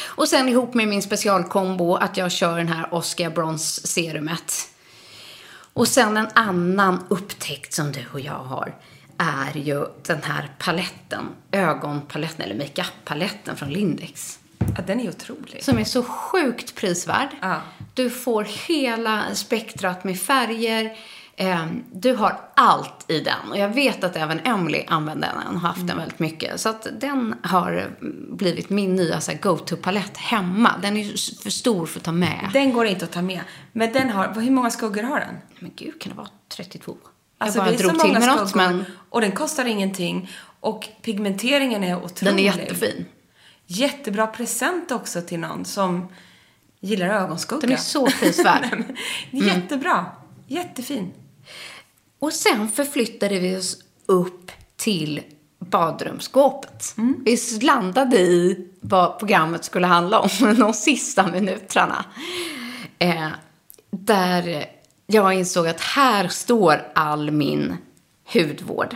[0.06, 4.70] Och sen ihop med min specialkombo att jag kör den här Oscar Bronze serumet.
[5.74, 8.76] Och sen en annan upptäckt som du och jag har
[9.18, 14.40] är ju den här paletten, ögonpaletten eller makeup-paletten från Lindex.
[14.58, 15.64] Ja, den är otrolig.
[15.64, 17.30] Som är så sjukt prisvärd.
[17.42, 17.62] Ja.
[17.94, 20.98] Du får hela spektrat med färger.
[21.38, 23.52] Eh, Du har allt i den.
[23.52, 25.56] Och jag vet att även Emily använder den.
[25.56, 26.60] och har haft den väldigt mycket.
[26.62, 27.96] Så att den har
[28.36, 30.72] blivit min nya go-to-palett hemma.
[30.82, 31.04] Den är
[31.44, 32.50] för stor för att ta med.
[32.54, 33.42] Den går inte att ta med.
[33.72, 35.36] Men den har, hur många skuggor har den?
[35.60, 36.98] Men gud, kan det vara 32?
[37.38, 39.66] Alltså, jag bara det är så drog till många med något, men Och den kostar
[39.66, 40.30] ingenting.
[40.60, 42.34] Och pigmenteringen är otrolig.
[42.34, 43.06] den är jättefin.
[43.68, 46.08] Jättebra present också till någon som
[46.80, 47.62] gillar ögonskugga.
[47.62, 48.66] Den är så prisvärd.
[49.32, 49.48] Mm.
[49.48, 50.06] Jättebra.
[50.48, 51.14] Jättefin.
[52.26, 55.22] Och sen förflyttade vi oss upp till
[55.60, 56.96] badrumsskåpet.
[57.26, 62.06] Vi landade i vad programmet skulle handla om de sista minuterna.
[63.00, 63.28] Eh,
[63.90, 64.66] där
[65.08, 67.78] jag insåg att här står all min
[68.34, 68.96] hudvård.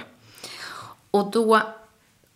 [1.11, 1.61] Och då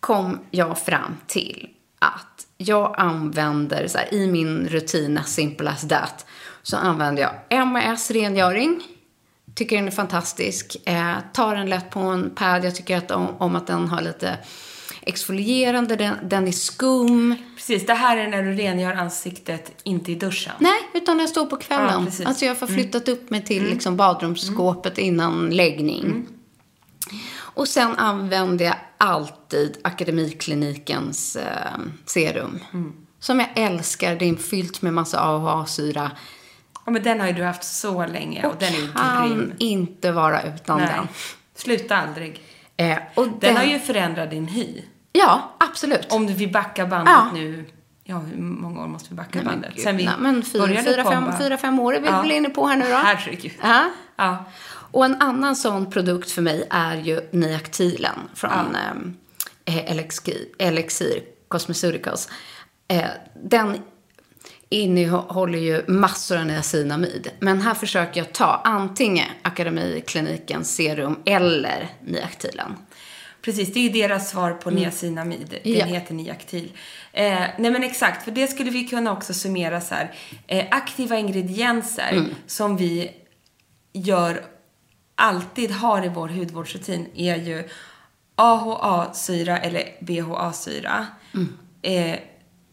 [0.00, 1.68] kom jag fram till
[1.98, 6.26] att jag använder, så här, i min rutin as simple as that,
[6.62, 8.82] så använder jag MAS rengöring.
[9.54, 10.76] Tycker den är fantastisk.
[10.84, 12.64] Eh, tar den lätt på en pad.
[12.64, 14.38] Jag tycker att om, om att den har lite
[15.02, 17.34] exfolierande, den, den är skum.
[17.56, 20.52] Precis, det här är när du rengör ansiktet, inte i duschen.
[20.58, 21.94] Nej, utan jag står på kvällen.
[21.98, 22.26] Ja, precis.
[22.26, 26.26] alltså jag har flyttat upp mig till liksom badrumsskåpet innan läggning.
[27.36, 32.60] Och sen använder jag alltid Akademiklinikens eh, serum.
[33.20, 34.16] Som jag älskar.
[34.16, 36.10] Det är fyllt med massa AHA-syra.
[36.84, 39.52] Ja, men den har ju du haft så länge och, den är ju kan grym.
[39.58, 40.88] inte vara utan Nej.
[40.96, 41.08] den.
[41.54, 42.42] Sluta aldrig.
[42.76, 44.82] Eh, och Den har ju förändrat din hy.
[45.12, 46.12] Ja, absolut.
[46.12, 47.30] Om du vill backa bandet Ja.
[47.34, 47.64] nu.
[48.04, 49.80] Ja, hur många år måste vi backa Nej, bandet?
[49.80, 52.48] Sen vi nej, men fyra, började fyra, fem, fyra, fem år är vi väl inne
[52.48, 52.94] på här nu då?
[52.96, 53.52] Herregud.
[53.62, 53.90] Ja.
[54.16, 54.44] Ja.
[54.66, 58.76] Och en annan sån produkt för mig är ju Niactilen från
[59.64, 62.28] eh, Elixir, Elixir Cosmeceuticals.
[62.88, 63.04] Eh,
[63.44, 63.78] den
[64.74, 67.30] innehåller ju massor av niacinamid.
[67.40, 72.76] Men här försöker jag ta antingen Akademiklinikens serum eller Niactilen.
[73.42, 75.58] Precis, det är ju deras svar på niacinamid.
[75.62, 75.78] Den Mm.
[75.78, 75.94] Ja.
[75.94, 76.72] heter Niactil.
[77.12, 80.14] Eh, nej men exakt, för det skulle vi kunna också summera så här.
[80.46, 82.30] Eh, aktiva ingredienser Mm.
[82.46, 83.10] som vi
[83.92, 84.42] gör,
[85.14, 87.68] alltid har i vår hudvårdsrutin är ju
[88.36, 91.06] AHA-syra eller BHA-syra.
[91.34, 91.52] Mm.
[91.82, 92.18] Eh,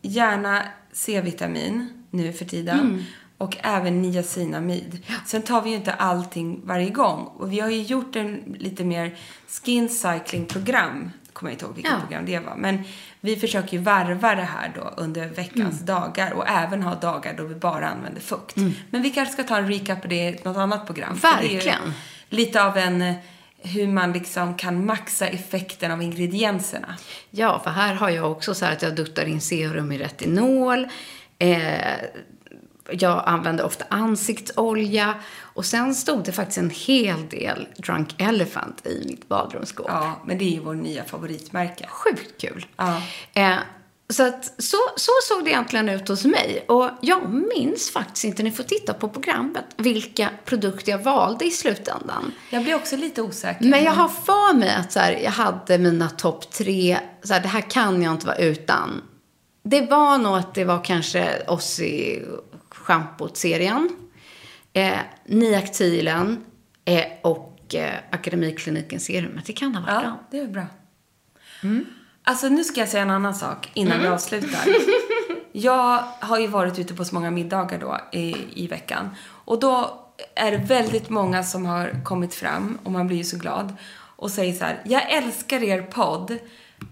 [0.02, 0.64] gärna
[0.94, 2.80] C-vitamin nu för tiden.
[2.80, 3.04] Mm.
[3.38, 5.00] Och även niacinamid.
[5.26, 7.20] Sen tar vi ju inte allting varje gång.
[7.26, 9.16] Och vi har ju gjort en lite mer
[9.48, 11.12] skin cycling program.
[11.34, 12.00] Kommer jag inte ihåg vilket Ja.
[12.00, 12.56] program det var.
[12.56, 12.84] Men
[13.22, 15.86] vi försöker ju varva det här då under veckans Mm.
[15.86, 16.32] dagar.
[16.34, 18.56] Och även ha dagar då vi bara använder fukt.
[18.90, 21.16] Men vi kanske ska ta en recap på det i något annat program.
[21.16, 21.94] Verkligen.
[22.30, 23.16] Lite av en eh,
[23.64, 26.96] hur man liksom kan maxa effekten av ingredienserna.
[27.30, 30.88] Ja, för här har jag också så här att jag duttar in serum i retinol.
[31.40, 31.96] Eh,
[32.92, 35.16] jag använder ofta ansiktsolja.
[35.40, 39.86] Och sen stod det faktiskt en hel del Drunk Elephant i mitt badrumsskåp.
[39.90, 41.88] Ja, men det är ju vår nya favoritmärke.
[41.88, 42.66] Sjukt kul.
[42.78, 43.02] Ja.
[43.34, 43.58] Eh,
[44.14, 46.66] så, att, så, så såg det egentligen ut hos mig.
[46.68, 51.52] Och jag minns faktiskt inte, ni får titta på programmet, vilka produkter jag valde i
[51.52, 52.32] slutändan.
[52.50, 53.66] Jag blir också lite osäker.
[53.66, 57.42] Men jag har för mig att så här, jag hade mina topp tre, så här,
[57.42, 59.02] det här kan jag inte vara utan.
[59.64, 62.22] Det var nog att det var kanske Ossi
[62.70, 63.90] schampot-serien,
[64.74, 66.46] eh, Niactilen
[66.86, 69.46] eh, och eh, Akademikliniken serumet.
[69.46, 70.18] Det kan ha varit Ja, den.
[70.32, 70.66] det är bra.
[72.24, 74.60] Alltså nu ska jag säga en annan sak innan vi avslutar.
[75.52, 79.10] Jag har ju varit ute på så många middagar då i, i veckan.
[79.46, 80.00] Och då
[80.36, 83.76] är det väldigt många som har kommit fram, och man blir ju så glad,
[84.16, 86.38] och säger så här, jag älskar er podd,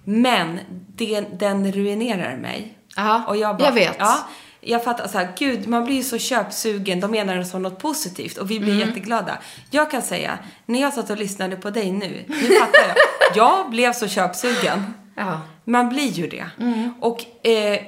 [0.03, 0.59] men
[0.95, 2.77] den, den ruinerar mig.
[2.95, 3.95] Ja, och jag, bara, jag vet.
[3.99, 4.17] Ja,
[4.61, 7.79] jag fattar så här, gud, man blir ju så köpsugen, de menar det som något
[7.79, 8.87] positivt och vi blir Mm.
[8.87, 9.37] jätteglada.
[9.71, 12.97] Jag kan säga, när jag satt och lyssnade på dig nu, nu fattar jag.
[13.35, 14.93] Jag blev så köpsugen.
[15.19, 15.41] Ja.
[15.63, 16.45] Man blir ju det.
[16.99, 17.79] Och eh,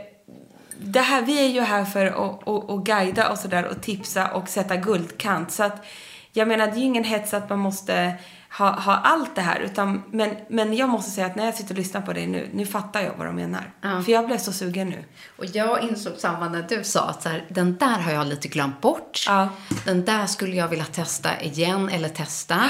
[0.77, 4.32] det här, vi är ju här för att, att, att guida och sådär och tipsa
[4.32, 5.51] och sätta guldkant.
[5.51, 5.86] Så att,
[6.34, 8.13] jag menar, det är ju ingen hets att man måste
[8.57, 9.59] ha, ha allt det här.
[9.59, 12.49] Utan, men, men jag måste säga att när jag sitter och lyssnar på dig nu,
[12.53, 13.71] nu fattar jag vad de menar.
[13.82, 15.03] För jag blev så sugen nu.
[15.38, 18.47] Och jag insåg samma när du sa att så här, den där har jag lite
[18.47, 19.25] glömt bort.
[19.27, 19.49] Ja.
[19.86, 22.69] Den där skulle jag vilja testa igen eller testa.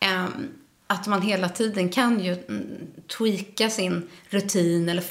[0.00, 0.48] Ehm,
[0.90, 2.64] att man hela tiden kan ju mm,
[3.18, 5.04] tweaka sin rutin eller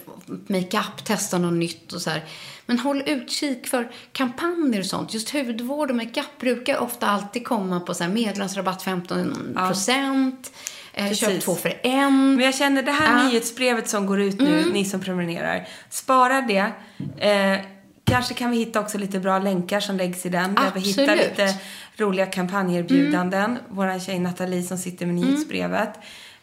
[0.48, 2.24] makeup, testa något nytt och så här.
[2.66, 5.14] Men håll utkik för kampanjer och sånt.
[5.14, 10.52] Just hudvård och makeup brukar ofta alltid komma på så här medlemsrabatt 15 procent.
[10.94, 11.44] Eh, köp Precis.
[11.44, 12.36] två för en.
[12.36, 13.12] Men jag känner det här Ja.
[13.12, 13.28] Mm.
[13.28, 16.72] nyhetsbrevet som går ut nu, ni som prenumererar, spara det.
[17.18, 17.60] Eh,
[18.08, 20.56] kanske kan vi hitta också lite bra länkar som läggs i den.
[20.56, 21.56] Där vi hittar lite
[21.98, 23.44] roliga kampanjerbjudanden.
[23.52, 23.62] Mm.
[23.70, 25.90] Vår tjej Nathalie som sitter med nyhetsbrevet.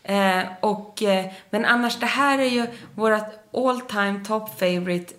[0.03, 3.23] Eh, och, eh, men annars, det här är ju vårt
[3.57, 5.15] all time top favorite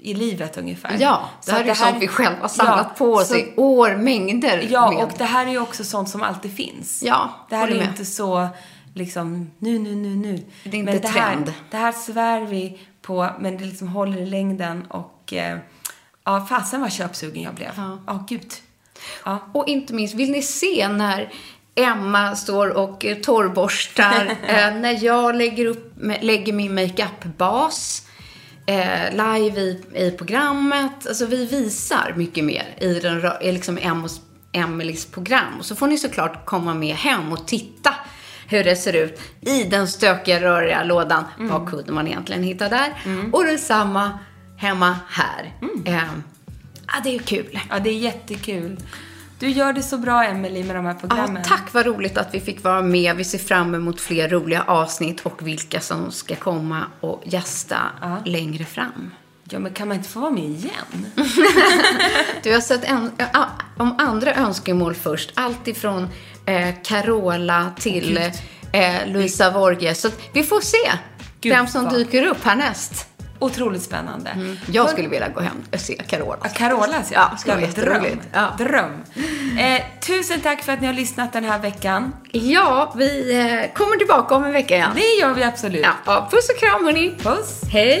[0.00, 0.96] i livet ungefär.
[1.00, 3.28] Ja, det Så här att är ju sånt vi själva har samlat Ja, på oss
[3.28, 5.04] så- i år, mängder Ja, med.
[5.04, 7.02] och det här är ju också sånt som alltid finns.
[7.02, 8.48] Ja, Det här är ju inte så,
[8.94, 10.42] liksom, nu, nu, nu, nu.
[10.64, 11.52] Det är inte men det här, trend.
[11.70, 15.56] det här svär vi på, men det liksom håller i längden och eh,
[16.24, 17.70] ja, fasen vad köpsugen jag blev.
[17.76, 18.24] Ja, Ja.
[18.28, 18.52] gud.
[19.24, 19.38] Ja.
[19.54, 21.32] Och inte minst, vill ni se när
[21.74, 28.06] Emma står och eh, torrborstar, eh, när jag lägger, upp, lägger min makeup-bas
[28.66, 31.06] eh, live i, i programmet.
[31.06, 34.20] Alltså vi visar mycket mer i, den, liksom Emmos,
[34.52, 35.58] Emelies program.
[35.58, 37.94] Och så får ni såklart komma med hem och titta
[38.48, 41.24] hur det ser ut i den stökiga, röriga lådan.
[41.38, 42.92] Vad kunde man egentligen hitta där?
[43.32, 44.18] Och detsamma
[44.56, 45.52] hemma här.
[45.84, 45.94] Eh,
[46.86, 47.60] ja, det är kul.
[47.70, 48.76] ja, det är jättekul.
[49.38, 51.42] Du gör det så bra, Emily med de här programmen.
[51.44, 53.16] Ja, tack vad roligt att vi fick vara med.
[53.16, 57.76] Vi ser fram emot fler roliga avsnitt och vilka som ska komma och gästa
[58.24, 59.10] längre fram.
[59.50, 61.06] Ja, men kan man inte få vara med igen?
[62.42, 65.30] Du har sett en, ja, om andra önskemål först.
[65.34, 66.08] Allt ifrån
[66.46, 68.16] eh, Carola till
[68.72, 69.94] eh, Luisa Vorge.
[69.94, 70.92] Så vi får se
[71.40, 73.06] Gud, vem som vad- dyker upp härnäst.
[73.38, 74.56] Otroligt spännande.
[74.72, 76.36] Jag skulle vilja gå hem och se Carola.
[76.42, 78.20] Ja, Carolas Ja, det skulle vara dröm.
[78.32, 78.48] Ja.
[78.58, 79.02] Dröm.
[79.58, 82.12] Eh, tusen tack för att ni har lyssnat den här veckan.
[82.32, 84.90] Ja, vi eh, kommer tillbaka om en vecka igen.
[84.94, 85.86] Det gör vi absolut.
[86.06, 87.14] Ja, puss och kram hörni.
[87.22, 87.60] Puss.
[87.72, 88.00] Hej!